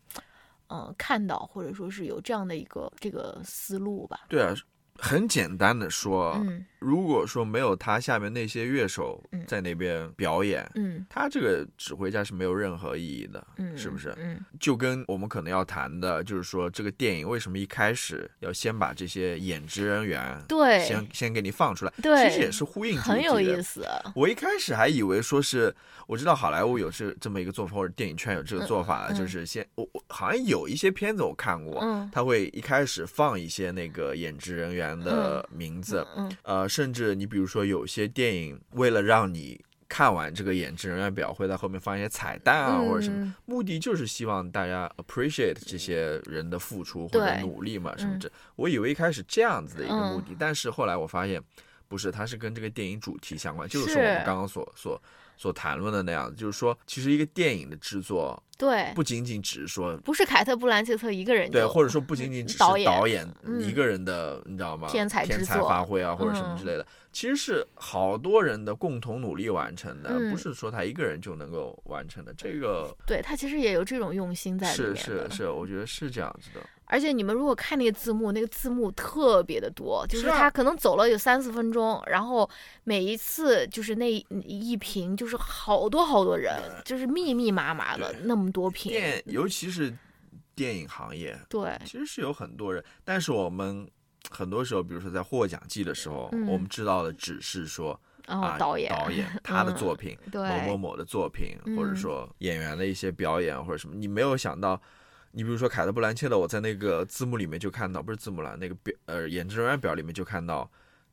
[0.69, 4.21] 嗯，看到或者说是有这样的一个这个思路吧。
[4.29, 4.55] 对啊，
[4.99, 6.45] 很简单的说。
[6.79, 14.15] 如果说没有他下面那些乐手在那边表演，嗯，他这个指挥家是没有任何意义的，嗯，是不是？
[14.19, 20.85] 嗯，就跟我们可能要谈的，就是说这个电影为什么一开始要先把这些演职人员对。
[20.85, 23.85] 先先给你放出来，对，其实也是呼应很有意思。
[24.15, 25.75] 我一开始还以为说是
[26.07, 36.69] 我知道好莱坞有这这么一个做法，或者电影圈有这个做法，就是先我我好像有一些片子我看过，嗯，他会一开始放一些那个演职人员的名字，嗯，呃。
[36.69, 39.59] 甚至你比如说，有些电影为了让你
[39.89, 48.31] 看完这个演职人员表，会在后面放一些彩蛋啊，或者什么，目的就是希望大家 appreciate 这些人的付出或者努力嘛，什么这。
[48.57, 51.43] 我以为一开始这样子的一个目的，但是后来我发现
[51.89, 55.01] 不是，它是跟这个电影主题相关，就是我们刚刚所所
[55.37, 58.43] 所谈论的那样子，就是说，其实一个电影的制作。
[58.59, 63.29] 对，不仅仅只是说，不是凯特·布兰切特一个人，对，或者说不仅仅只是导演
[63.61, 64.89] 一个人的，你知道吗？
[64.89, 72.33] 天才天才发挥啊，或者什么之类的，其实是好多人的共同努力完成的，不是说他一个人就能够完成的。
[72.33, 74.97] 这个，对他其实也有这种用心在里面。
[74.97, 76.67] 是是是，我觉得是这样子的。
[76.89, 82.49] 而且你们如果看那个字幕，那个字幕特别的多，就是他可能走了有三四分钟，然后
[82.85, 84.11] 每一次就是那
[84.45, 88.93] 一瓶就是好多好多人，就是密密麻麻的那么多瓶。
[88.93, 89.93] 电尤其是
[90.55, 93.89] 电影行业，对，其实是有很多人，但是我们
[94.31, 104.81] 很多时候，比如说在获奖季的时候，我们知道的只是说啊导演导演他的作品，某某某的作品，或者说演员的一些表演或者什么，你没有想到。
[105.37, 110.67] 你比如说凯特·布兰切的，我在那个字幕里面就看到，不是字幕了，那个表呃演职人员表里面就看到，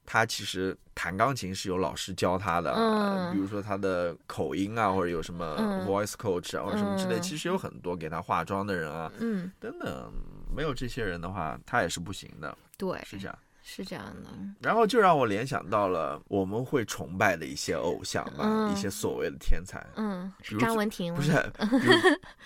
[0.05, 10.09] 他其实弹钢琴是有老师教他的，嗯，比如说他的口音啊，或者有什么 voice coach 啊，或者什么之类，其实有很多给他化妆的人啊，嗯，等等，
[10.55, 13.37] 没有这些人的话，他也是不行的，对，是这样。
[13.65, 21.93] 是这样的，然后就让我联想到了我们会崇拜的一些偶像吧，一些所谓的天才，嗯，张文婷不是， 比如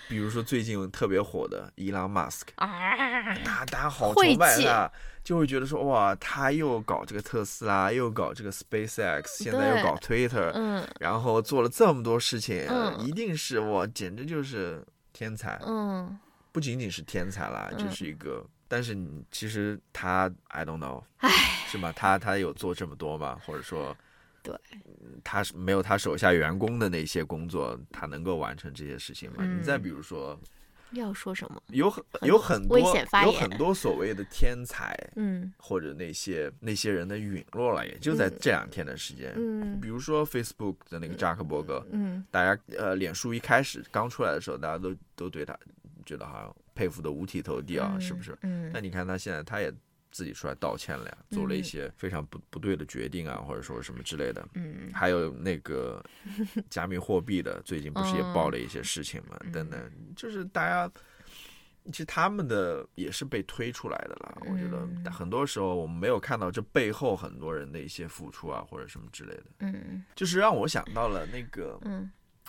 [0.08, 4.90] 比如说最近特别火的伊朗马斯克啊，大家好崇拜他，
[5.24, 12.64] 就会觉得说哇，他又搞这个特斯拉，又搞这个 SpaceX，现在又搞 Twitter，嗯，然后做了这么多事情，
[13.00, 16.16] 一定是哇，简直就是天才，嗯，
[16.52, 18.46] 不仅仅是天才啦，就是一个。
[18.68, 21.30] 但是你其实他，I don't know，唉，
[21.66, 21.90] 是吗？
[21.96, 23.40] 他他有做这么多吗？
[23.46, 23.96] 或者说，
[24.42, 24.54] 对，
[25.24, 29.42] 他是没有他手下员工的那些工作，他能够完成这些事情吗？
[29.42, 30.38] 你再比如说，
[30.90, 31.62] 要说什么？
[31.68, 32.78] 有很有很多
[33.24, 45.58] 有很多所谓的天才，嗯，或者那些那些人的陨落了，也就在这两天的时间，嗯，比如说 Facebook 的那个扎克伯格，嗯，大家呃，脸书一开始刚出来的时候，大家都都对他
[46.04, 46.54] 觉得好像。
[46.78, 48.38] 佩服的五体投地啊，是不是？
[48.42, 48.70] 嗯。
[48.72, 49.72] 那你看他现在，他也
[50.12, 54.46] 自己出来道歉了呀，做了一些非常不不对的决定啊，或者说什么之类的。
[54.54, 54.88] 嗯。
[54.94, 56.00] 还有那个
[56.70, 59.36] 加密货币的，最近不是也爆了一些事情嘛？
[59.52, 60.88] 等等，就是大家
[61.86, 64.42] 其实他们的也是被推出来的了。
[64.46, 69.44] 我觉得很多时候我们没有看到这背后很多人的一些付出啊，或者什么之类的。
[69.58, 70.04] 嗯。
[70.14, 71.76] 就是让我想到了那个。
[71.82, 72.08] 嗯。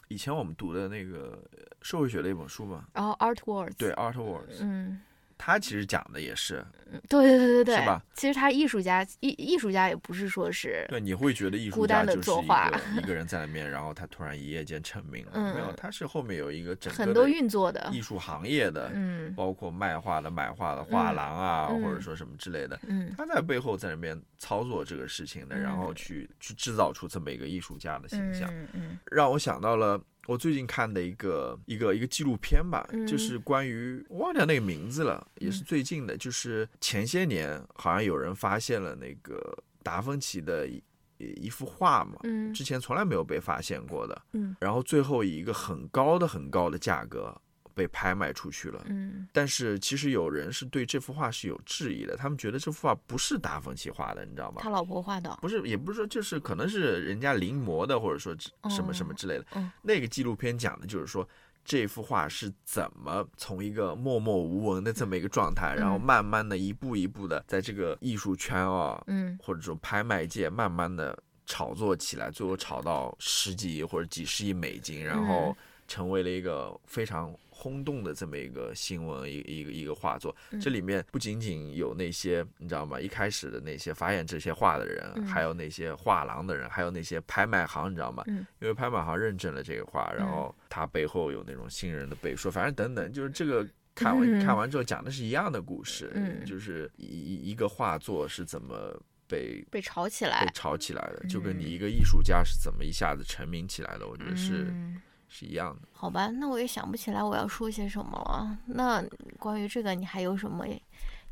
[0.09, 1.41] 以前我们读的那个
[1.81, 4.99] 社会学的一本书嘛，然后 Art Words，对 Art Words，嗯。
[5.41, 6.63] 他其实讲的也是，
[7.07, 8.03] 对对对对对，是吧？
[8.13, 29.97] 其实他艺术家艺艺术家也不是说是，对，你会觉得艺术家就是一个 一个人在里面，然后他突然一夜间成名了，没有，他是后面有一个整个很多运作的艺术行业的，嗯，包括卖画的、买画的画廊啊，或者说什么之类的，嗯，他在背后在里面操作这个事情的，然后去去制造出这么一个艺术家的形象，嗯嗯，让我想到了。
[30.29, 40.69] 我最近看的一个一个一个纪录片吧，就是关于忘掉那个名字了，也是最近的，就是前些年好像有人发现了那个达芬奇的
[41.17, 42.53] 一幅画嘛，嗯。
[42.53, 44.55] 之前从来没有被发现过的，嗯。
[44.59, 47.35] 然后最后以一个很高的很高的价格
[47.73, 48.83] 被拍卖出去了。
[48.87, 54.61] 嗯但是其实有人是对这幅画是有质疑的，他们觉得这幅画不是达芬奇画的，你知道吗？
[54.61, 58.35] 他老婆画的，不是，也不是说，就是可能是人家临摹的，或者说
[58.69, 59.45] 什么什么之类的。
[59.55, 61.27] 嗯那个纪录片讲的就是说，
[61.63, 75.55] 这幅画是怎么从一个默默无闻的这么一个状态，然后嗯慢慢的一步一步的在这个艺术圈啊，嗯或者说拍卖界慢慢的炒作起来，最后炒到十几亿或者几十亿美金，然后嗯
[75.87, 80.33] 成为了一个非常轰动的这么一个新闻，一个一个一个画作。
[80.51, 82.99] 嗯这里面不仅仅有那些你知道吗？
[82.99, 88.23] 一开始的那些发现这些画的人，嗯还有那些画廊的人，还有那些拍卖行，你知道吗？
[88.27, 93.67] 嗯因为拍卖行认证了这个画，然后它背后有那种新人的背书，反正等等，就是这个。
[93.95, 98.97] 看完嗯看完之后讲的是一样的故事，嗯就是一一一个画作是怎么
[99.27, 105.87] 被被炒起来被，炒起来的，就跟你嗯一个艺术家是怎么一下子成名起来的，我觉得是、嗯是一样的。
[105.93, 108.57] 好吧，那我也想不起来我要说些什么了。
[108.65, 109.01] 那
[109.37, 110.65] 关于这个，你还有什么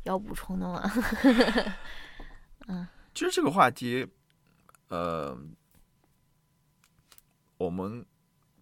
[0.04, 0.90] 要补充的吗？
[2.68, 4.06] 嗯其实这个话题，
[4.88, 5.36] 呃，
[7.56, 8.06] 我们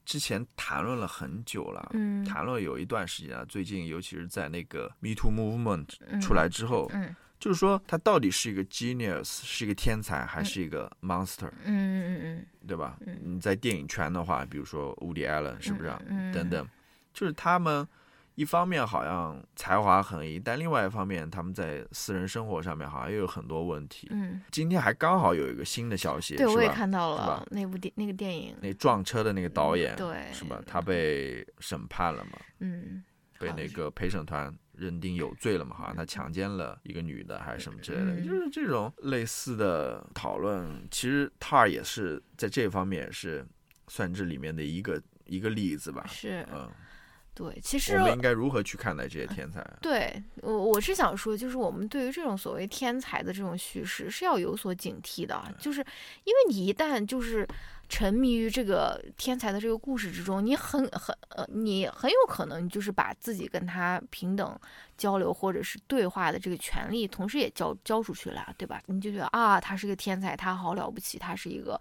[0.06, 3.44] 之前谈论了很久了，嗯谈论有一段时间了。
[3.44, 12.46] 最近，尤其是在那个 Me Too Movement 嗯出来之后，嗯就是说他到底是一个 genius，是一个天才，还是一个 monster，、嗯嗯嗯嗯。
[12.66, 12.96] 对吧？
[13.06, 13.18] 嗯。
[13.22, 16.00] 你在电影圈的话，比如说 Woody Allen，是不是啊、
[16.32, 16.66] 等等，
[17.12, 17.86] 就是他们
[18.34, 24.08] 一方面好像才华横溢，但另外一方面他们在私人生活上面好像又有很多问题。
[24.10, 26.46] 嗯，今天还刚好有一个新的消息，对？
[26.46, 30.32] 我也看到了那部电那个电影，那撞车的那个导演，对。
[30.32, 30.60] 是吧？
[30.66, 32.38] 他被审判了嘛？
[32.60, 33.02] 嗯，
[33.38, 35.74] 被那个陪审团认定有罪了嘛？
[35.76, 40.86] 好像他强奸了一个女的还是什么之类的，嗯就是这种类似的讨论。
[40.90, 43.46] 其实塔尔也是在这方面也是
[43.88, 46.04] 算这里面的一个一个例子吧。
[46.06, 46.70] 是嗯，
[47.36, 49.62] 对，其实我们应该如何去看待这些天才？
[49.82, 55.80] 对我我是想说，就是我们对于这种所谓天才的这种叙事是要有所警惕的，就是
[56.24, 57.46] 因为你一旦就是
[57.90, 64.58] 沉迷于这个天才的这个故事之中，你很很呃，你很有可能就是把自己跟他平等
[64.96, 68.80] 交流或者是对话的这个权利，同时也交交出去了，对吧？
[68.86, 71.78] 你就觉得啊，他是个天才，他好了不起，他是一个。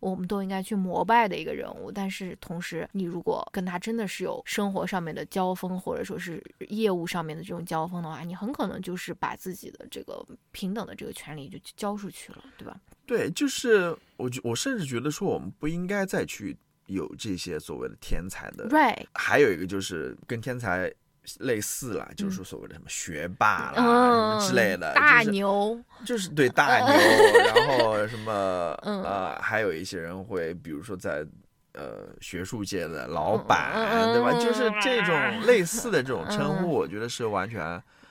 [0.00, 12.78] 我们都应该去膜拜的一个人物，但是同时，你如果跟他真的是有生活上面的交锋，或者说是业务上面的这种交锋的话，你很可能就是把自己的这个平等的这个权利就交出去了，对吧？
[13.06, 20.92] 对，就是我觉我甚至觉得说，我们不应该再去有这些所谓的天才的 Right，还有一个就是跟天才
[21.40, 26.98] 类似啦，就是说所谓的什么学霸啦、之类的，大就是牛，就是对大牛，
[27.44, 29.02] 然后什么 嗯。
[29.02, 31.26] 呃，还有一些人会，比如说在
[31.72, 34.32] 呃学术界的老板，嗯对吧？
[34.32, 35.04] 就是这嗯。
[35.04, 36.68] 种类似的这种称呼，嗯。
[36.68, 37.60] 我觉得是完全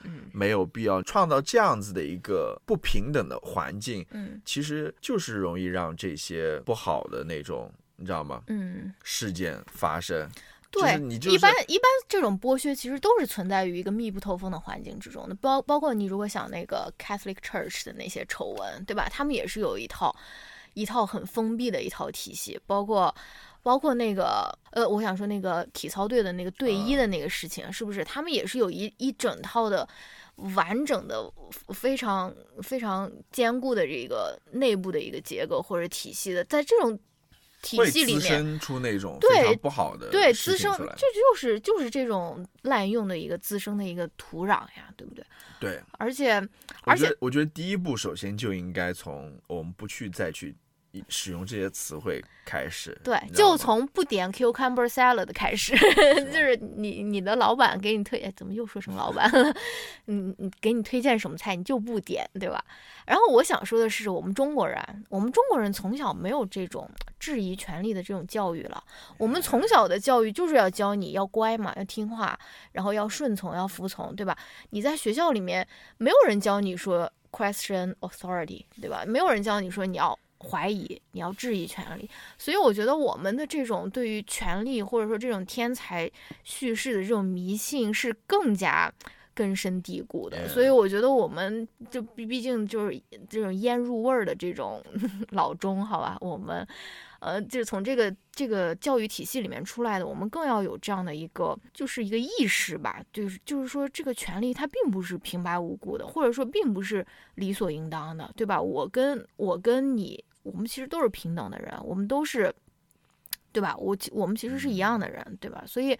[0.02, 0.22] 嗯。
[0.32, 1.02] 没有必要。
[1.02, 4.40] 创造这样子的一个不平等的环境，嗯。
[4.44, 8.42] 其实就是容易让这些不好的那种，你知道吗？
[8.48, 10.28] 嗯，事件发生。
[10.80, 19.08] 就是对，你就是一般一般这种剥削其实都是存在于一个密不透风的环境之中的，包包括你如果想那个 Catholic Church 的那些丑闻，对吧？
[19.10, 20.14] 他们也是有一套
[20.74, 23.14] 一套很封闭的一套体系，包括
[23.62, 28.04] 包括那个呃，我想说那个体操队的那个队医的那个事情，是不是？
[28.04, 29.88] 他们也是有一一整套的。
[30.54, 31.32] 完整的、
[31.72, 32.30] 非常
[32.62, 36.98] 非常坚固的这个内部的一个结构或者体系的，在这种
[37.66, 45.24] 体系里面，生出那种对非常不好的对，事滋生这就是就是这种滥用的一个滋生的一个土壤呀，对不对？
[45.58, 46.40] 对，而且
[46.82, 50.54] 而且我觉得第一步首先就应该从我们不去再去
[51.08, 59.54] 使用这些词汇开始，对，就从不点 cucumber salad 开始，就是你你的老板给你推，哎，怎么又说成老板了？
[60.06, 62.64] 嗯，你给你推荐什么菜，你就不点，对吧？
[63.06, 66.88] 然后我想说的是，我们中国人，我们中国人从小没有这种
[67.18, 68.82] 质疑权利的这种教育了。
[69.18, 72.38] 我们从小的教育就是要教你要乖嘛，要听话，
[72.72, 74.36] 然后要顺从，要服从，对吧？
[74.70, 75.66] 你在学校里面，
[75.98, 79.04] 没有人教你说 question authority，对吧？
[79.06, 80.18] 没有人教你说你要
[80.48, 82.08] 怀疑，你要质疑权利。
[82.38, 86.10] 所以我觉得我们的这种对于权力或者说这种天才
[86.44, 88.92] 叙事的这种迷信是更加
[89.34, 90.48] 根深蒂固的。
[90.48, 94.82] 所以我觉得我们就毕毕竟就是这种腌入味儿的这种
[95.30, 96.66] 老中，好吧，我们。
[97.18, 107.04] 呃，就是从这个这个教育体系里面出来的，我们更要有这样的一个，就是一个意识吧，就是就是说，这个权利它并不是平白无故的，或者说并不是
[107.36, 108.60] 理所应当的，对吧？
[108.60, 112.54] 我跟我跟你我们其实都是平等的人，我们都是，
[113.52, 113.74] 对吧？
[113.76, 115.64] 我我们其实是一样的人，对吧？
[115.66, 115.98] 所以。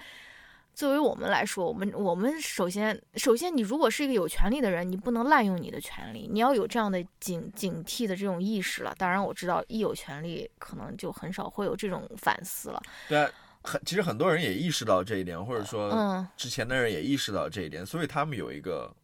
[0.77, 8.95] 作为我们来说，我们我们首先首先，你如果是一个有权利的人，你不能滥用你的权利，你要有这样的警警惕的这种意识了。
[8.99, 12.83] 当然，我知道一有权利，可能就很少会有这种反思了。
[13.09, 13.27] 对，
[13.63, 18.95] 很其实很多人也意识到这一点，或者说，嗯，之前的人也意识到这一点，所以他们有一个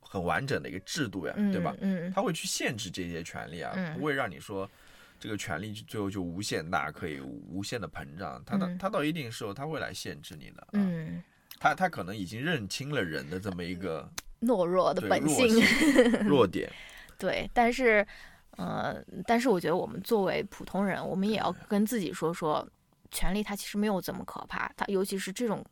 [0.00, 1.72] 很完整的一个制度呀，对吧？
[1.82, 4.68] 嗯，他会去限制这些权利啊，不会让你说。
[5.22, 8.42] 这个权利最后就无限大，可以无限的膨胀。
[8.44, 10.66] 他到他到一定时候，他会来限制你的。
[10.72, 11.22] 嗯，
[11.60, 14.10] 他他可能已经认清了人的这么一个
[14.42, 15.64] 懦弱的本性
[16.26, 16.68] 弱点。
[17.20, 18.04] 对，但是，
[18.56, 22.68] 呃，但是我觉得我们作为普通人，我们也要跟自己说说，
[23.12, 24.68] 权利它其实没有这么可怕。
[24.76, 25.64] 它尤其是这种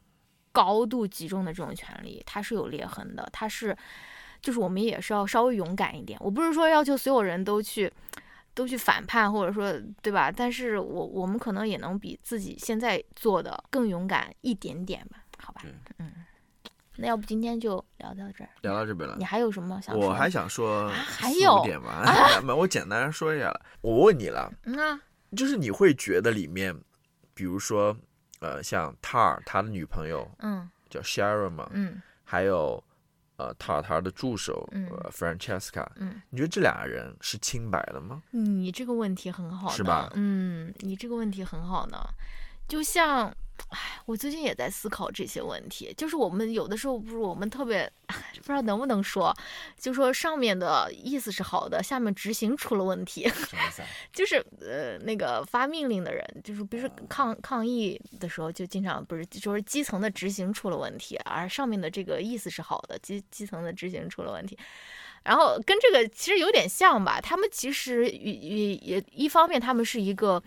[0.53, 3.29] 高度集中的这种权利，它是有裂痕的。
[3.33, 3.77] 它是，
[4.41, 6.17] 就是我们也是要稍微勇敢一点。
[6.23, 7.93] 我不是说要求所有人都去。
[8.61, 10.31] 都去反叛，或者说，对吧？
[10.31, 15.25] 但是我我们可能也能比自己现在做的更勇敢一点点吧？
[15.39, 15.63] 好吧，
[15.97, 16.13] 嗯，
[16.97, 19.17] 那要不今天就聊到这儿，聊到这边了。
[19.19, 19.99] 你还有什么想？
[19.99, 22.05] 我还想说还有点吧，
[22.45, 23.59] 没，我简单说一下了。
[23.81, 25.01] 我问你了，嗯，
[25.35, 26.79] 就是你会觉得里面，
[27.33, 27.97] 比如说，
[28.41, 32.85] 呃，像 Tar 他的女朋友，嗯，叫 Sharon 嘛，嗯，还有。
[33.41, 38.23] 呃，塔塔的助手，呃，Francesca，嗯，你觉得这俩人是清白的吗？
[38.33, 40.11] 你这个问题很好，是吧？
[40.15, 41.99] 嗯，你这个问题很好呢，
[42.69, 43.35] 就像。
[43.69, 45.95] 唉，我最近也在思考这些问题。
[45.97, 47.91] 就是我们有的时候不是我们特别
[48.37, 49.35] 不知道能不能说，
[49.79, 53.29] 就说上面的意思是好的，下面执行出了问题。
[53.29, 53.83] 什么意思？
[54.13, 64.59] 就是呃，那个发命令的人，就是比如说抗抗议的时候，就经常不是就是基层的执行出了问题，而上面的这个意思是好的，基基层的执行出了问题。
[65.23, 67.21] 然后跟这个其实有点像吧？
[67.21, 70.43] 他们其实也也也一方面，他们是一个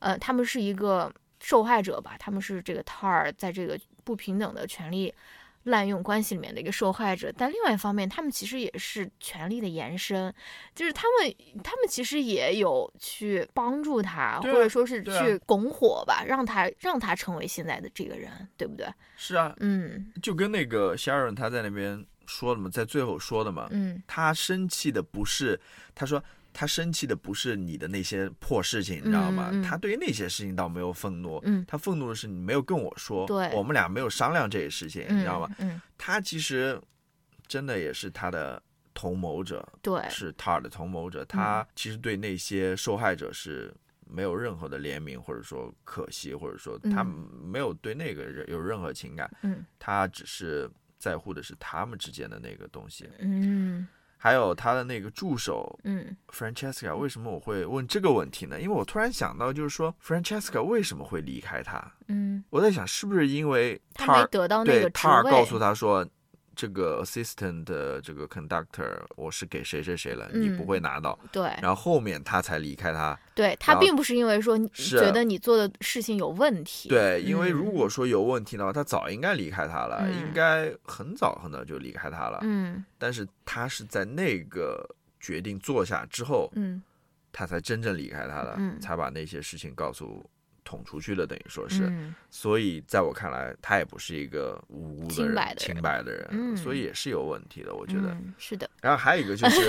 [0.00, 1.12] 呃，他们是一个。
[1.46, 5.14] 受害者吧，他们是这个 TAR 在这个不平等的权利
[5.62, 10.34] 滥用关系里面的一个受害者，但另外一方面，他们其实也是权力的延伸，
[10.74, 11.32] 就是他们
[11.62, 18.84] 他们其实也有去帮助他，或者说是去拱火吧，让他让他成为现在的这个人，对不对？
[19.16, 25.60] 是啊，嗯，就跟那个 Sharon 他在那边说的嘛，在最后说的嘛，嗯，他生气的不是
[25.94, 26.20] 他说。
[26.58, 29.52] 他生气的不是你的那些破事情，你知道吗？
[29.62, 31.38] 他对于那些事情倒没有愤怒，
[31.68, 35.54] 他愤怒的是你没有跟我说，对我们俩没有商量这些事情，你知道吗？
[35.98, 36.80] 他其实
[37.46, 38.62] 真的也是他的
[38.94, 41.22] 同谋者，对，是他的同谋者。
[41.26, 43.70] 他其实对那些受害者是
[44.06, 49.30] 没有任何的怜悯，或者说可惜，或者说他没有对那个人有任何情感，
[49.78, 53.86] 他只是在乎的是他们之间的那个东西，嗯。
[54.16, 58.60] 还有他的那个助手，嗯，Francesca，为什么我会问这个问题呢？
[58.60, 61.92] 因为我突然想到，就是说，Francesca 为什么会离开他？
[62.08, 65.30] 嗯，我在想，是不是因为他没得到那个职位？
[65.30, 66.06] 告诉他说。
[66.56, 71.16] 这个 assistant 的这个 conductor，我是给谁谁谁了，你不会拿到。
[71.30, 73.16] 对，然后后面他才离开他。
[73.34, 76.88] 对他并不是因为说觉得你做的事情有问题。
[76.88, 82.38] 对，因为如果说有问题的话，他早应该离开他了，应该很早很早就离开他了。
[82.42, 82.82] 嗯。
[82.96, 84.88] 但是他是在那个
[85.20, 86.82] 决定做下之后，嗯，
[87.30, 90.24] 他才真正离开他的，才把那些事情告诉。
[90.66, 91.90] 捅出去了，等于说是，
[92.28, 98.68] 所以在我看来，他也不是一个无辜的人，清白的人，所以也是有问题的，我觉得是的。
[98.82, 99.60] 然后还有一个就是，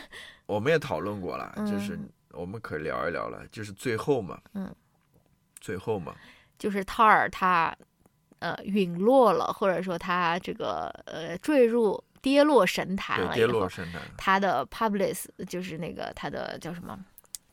[0.46, 1.98] 我们也讨论过了，就是
[2.30, 4.74] 我们可以聊一聊了，就是最后嘛，嗯，
[5.60, 6.14] 最后嘛，
[6.58, 7.76] 就是塔尔他
[8.38, 15.14] 呃陨落了，或者说他这个呃坠入跌落神坛了，跌落神坛，他的 public
[15.46, 16.98] 就是那个他的叫什么？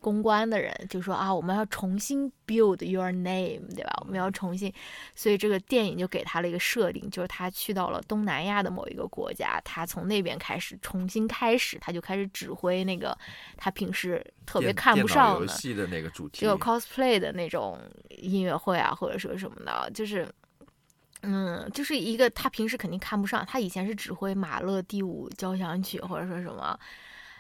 [0.04, 3.94] 公关的人就说啊，我们要重新 build your name，对吧？
[4.02, 4.72] 我们要重新，
[5.16, 13.18] 所以这个电影就给他了一个设定，就是他去到了东南亚的某一个国家，他从那边开始重新开始，他就开始指挥那个
[13.56, 17.80] 他平时特别看不上的游戏的那个主题，就 cosplay 的那种
[18.10, 20.28] 音乐会啊，或者说什么的，就是，
[21.22, 26.78] 嗯，就是一个他平时肯定看不上，他以前是指挥马勒第五交响曲或者说什么，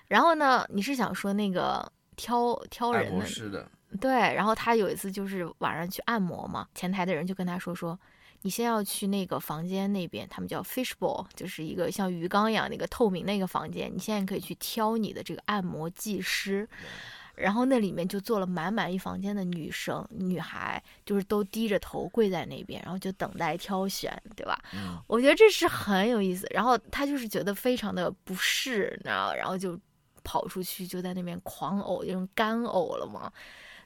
[0.07, 1.91] 然后呢，你是想说那个？
[2.13, 3.11] 挑挑人
[3.49, 3.69] 的，
[4.01, 7.97] 对，然后他有一次就是晚上去按摩嘛，前台的人就跟他说说，
[8.41, 16.67] 你先要去那个房间那边，他们叫 fishbowl，就是一个像鱼缸一样那个透明那个房间，你现在可以去挑你的这个按摩技师，
[17.35, 24.59] 然后那里面就坐了满满一房间的女生女孩，就是都低着头跪在那边，然后就等待挑选，对吧？
[24.73, 26.47] 嗯，我觉得这是很有意思。
[26.49, 29.79] 然后他就是觉得非常的不适，你知道，然后就。
[30.23, 33.31] 跑出去就在那边狂呕，那种干呕了嘛。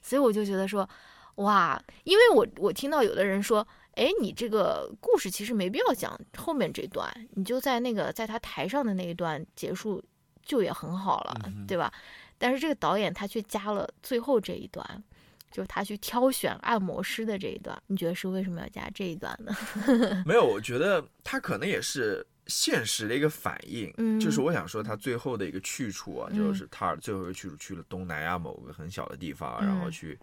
[0.02, 0.88] 所以我就觉得说，
[1.36, 10.04] 哇，因为我我听到有的人说，哎，你这个故事其实没必要讲后面这段，你就在那个在他台上的那一段结束
[10.44, 11.92] 就也很好了，对吧？
[12.38, 15.04] 但是这个导演他却加了最后这一段。
[15.50, 19.56] 就是他去挑选按摩师的这一段，你觉得是为什么要加这一段呢？
[20.26, 23.94] 没有，我觉得他可能也是现实的一个反应。
[23.98, 30.20] 嗯，就是我想说他最后的一个去处啊，就是他最后一个去处去了东南亚某个很小的地方，然后去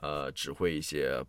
[0.00, 1.24] 呃指挥一些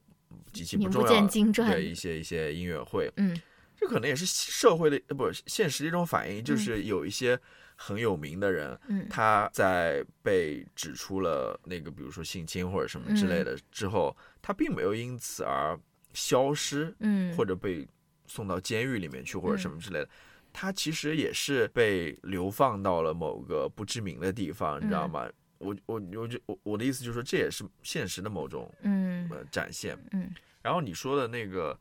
[0.51, 1.81] 极其不重要的。
[1.81, 3.11] 一些一些音乐会。
[3.18, 3.39] 嗯，
[3.77, 7.39] 这可能也是社会的呃不现实的一种反应，就是有一些。
[7.76, 8.80] 很有名的人，
[9.10, 15.77] 他在被指出了那个，比如说性侵或者什么之类的之后，他并没有因此而
[16.14, 17.85] 消失，嗯，或者被
[18.26, 20.10] 送到监狱里面去或者什么之类的，
[20.52, 25.30] 他其实也是被流放到了某个不知名的地方，你知道吗？
[25.58, 30.30] 我我我就我我的意思就是说，这也是现实的某种嗯展现，嗯。
[30.62, 31.80] 然后你说的那个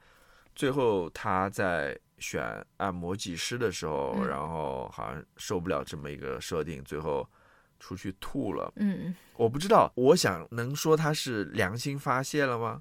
[0.55, 1.99] 最后他在。
[2.19, 7.29] 选按摩技师的时候，然后好像受不了这么一个设定，最后
[7.81, 8.73] 出去吐了。
[8.77, 12.81] 嗯，我不知道，我想能说他是良心发泄了吗？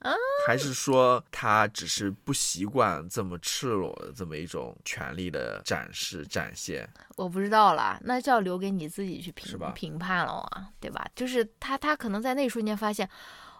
[0.00, 0.12] 啊，
[0.46, 6.88] 还是说他只是不习惯这么赤裸的这么一种权利的展示展现？
[7.16, 11.06] 我不知道啦，那就要留给你自己去评评判了啊，对吧？
[11.14, 13.08] 就是他，他可能在那一瞬间发现。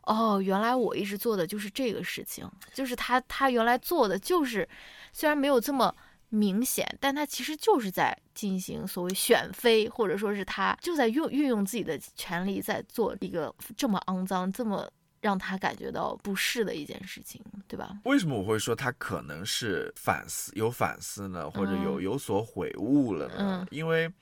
[0.05, 4.67] 哦，原来我一直做的就是这个事情，就是他他原来做的就是，
[5.13, 5.95] 虽然没有这么
[6.31, 14.91] 明显，但他其实就是在进行所谓选妃，或者说是他就在用运用自己的权利在做一个这么肮脏、这么
[15.21, 17.99] 让他感觉到不适的一件事情，对吧？
[18.05, 23.67] 为什么我会说他可能是反思有反思呢，或者有有所悔悟了呢？
[23.71, 24.13] 因为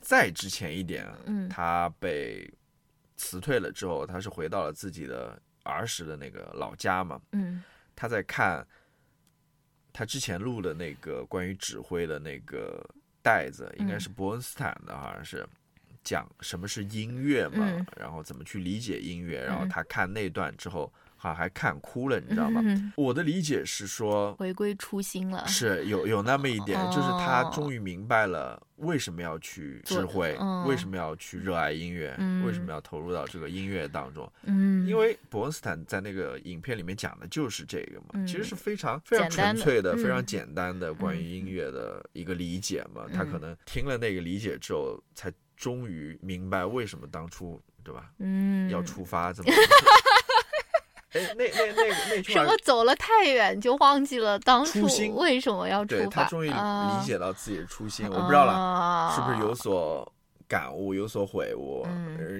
[0.00, 2.52] 再之前一点，嗯，他被。
[3.14, 7.20] 辞退了之后，他是回到了自己的儿时的那个老家嘛。
[7.30, 7.62] 嗯，
[7.94, 8.66] 他在看
[9.92, 12.84] 他之前录的那个关于指挥的那个
[13.22, 15.46] 袋子，应该是伯恩斯坦的，好像是
[16.02, 17.66] 讲什么是音乐嘛，
[17.96, 19.44] 然后怎么去理解音乐。
[19.44, 20.92] 然后他看那段之后。
[21.22, 22.60] 好像，还看哭了，你知道吗？
[22.96, 32.10] 我的理解是说，回归初心了，是有有那么一点，就是他终于明白了为什么要去指挥，为什么要去热爱音乐，
[32.44, 34.28] 为什么要投入到这个音乐当中。
[34.42, 43.06] 嗯，因为伯恩斯坦在那个影片里面讲的就是这个嘛，其实是非常非常纯粹的、非常简单的关于音乐的一个理解嘛。
[43.14, 48.10] 他可能听了那个理解之后，才终于明白为什么当初对吧？
[48.18, 49.50] 嗯，要出发这么。
[51.12, 54.80] 哎，那那那那句什么走了太远就忘记了当初
[55.14, 56.00] 为什么要出发？
[56.00, 60.10] 对他终于理解到自己的初心，我不知道了，是不是有所
[60.48, 61.86] 感悟、有所悔悟、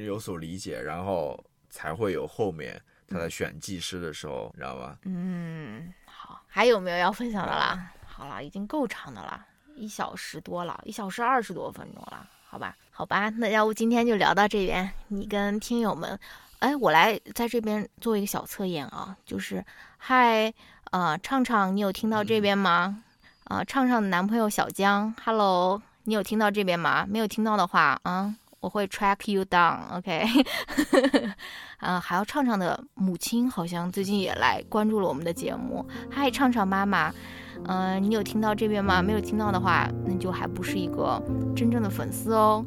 [0.07, 4.97] 有所理解，然后才会有后面他在选技师的时候，你知道吧？
[5.03, 7.93] 嗯，好，还有没有要分享的啦？
[8.07, 9.45] 好了，已经够长的了，
[9.75, 12.75] 一小时多了，一小时二十多分钟了，好吧？
[12.94, 16.19] 好吧，那要不今天就聊到这边，你跟听友们。
[16.59, 19.64] 哎，我来在这边做一个小测验啊，就是，
[19.97, 20.52] 嗨，
[20.93, 23.02] 呃，畅畅，你有听到这边吗？
[23.44, 27.05] 啊，畅畅的男朋友小江，Hello，你有听到这边吗？
[27.09, 30.24] 没有听到的话，啊，我会 track you down，OK，
[31.78, 37.12] 啊， 还有畅畅的母亲好像最近也来关注了我们的节目，嗨，畅畅妈妈，
[37.67, 39.03] 嗯，你有听到这边吗？
[39.03, 41.21] 没有听到的话，那就还不是一个
[41.55, 42.65] 真正的粉丝哦。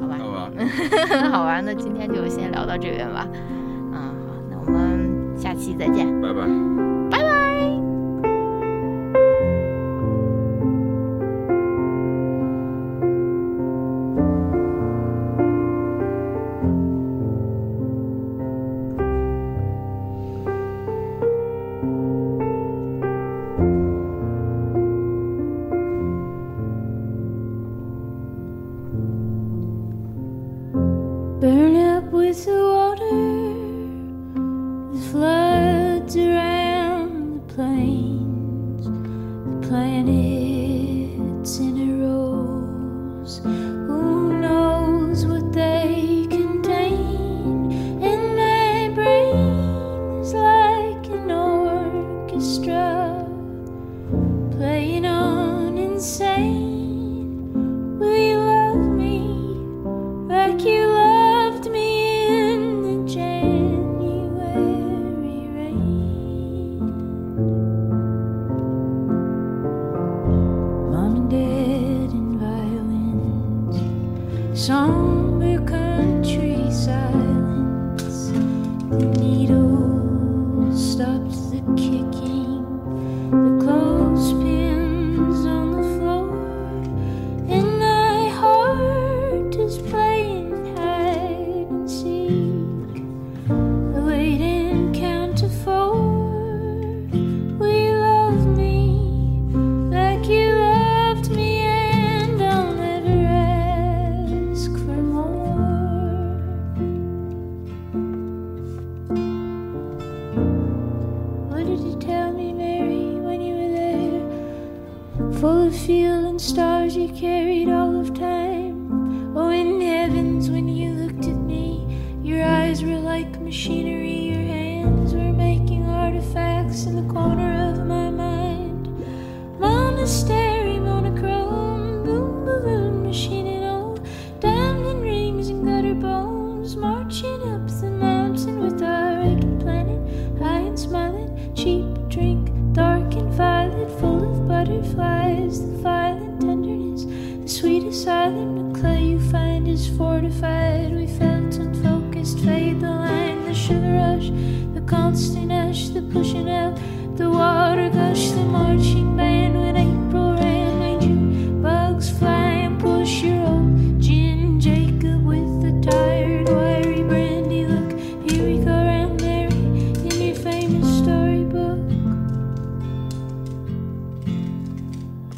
[0.00, 0.16] 好吧，
[1.30, 3.26] 好吧，那今天就先聊到这边吧。
[3.92, 4.14] 嗯，好，
[4.50, 7.01] 那我们下期再见，拜拜。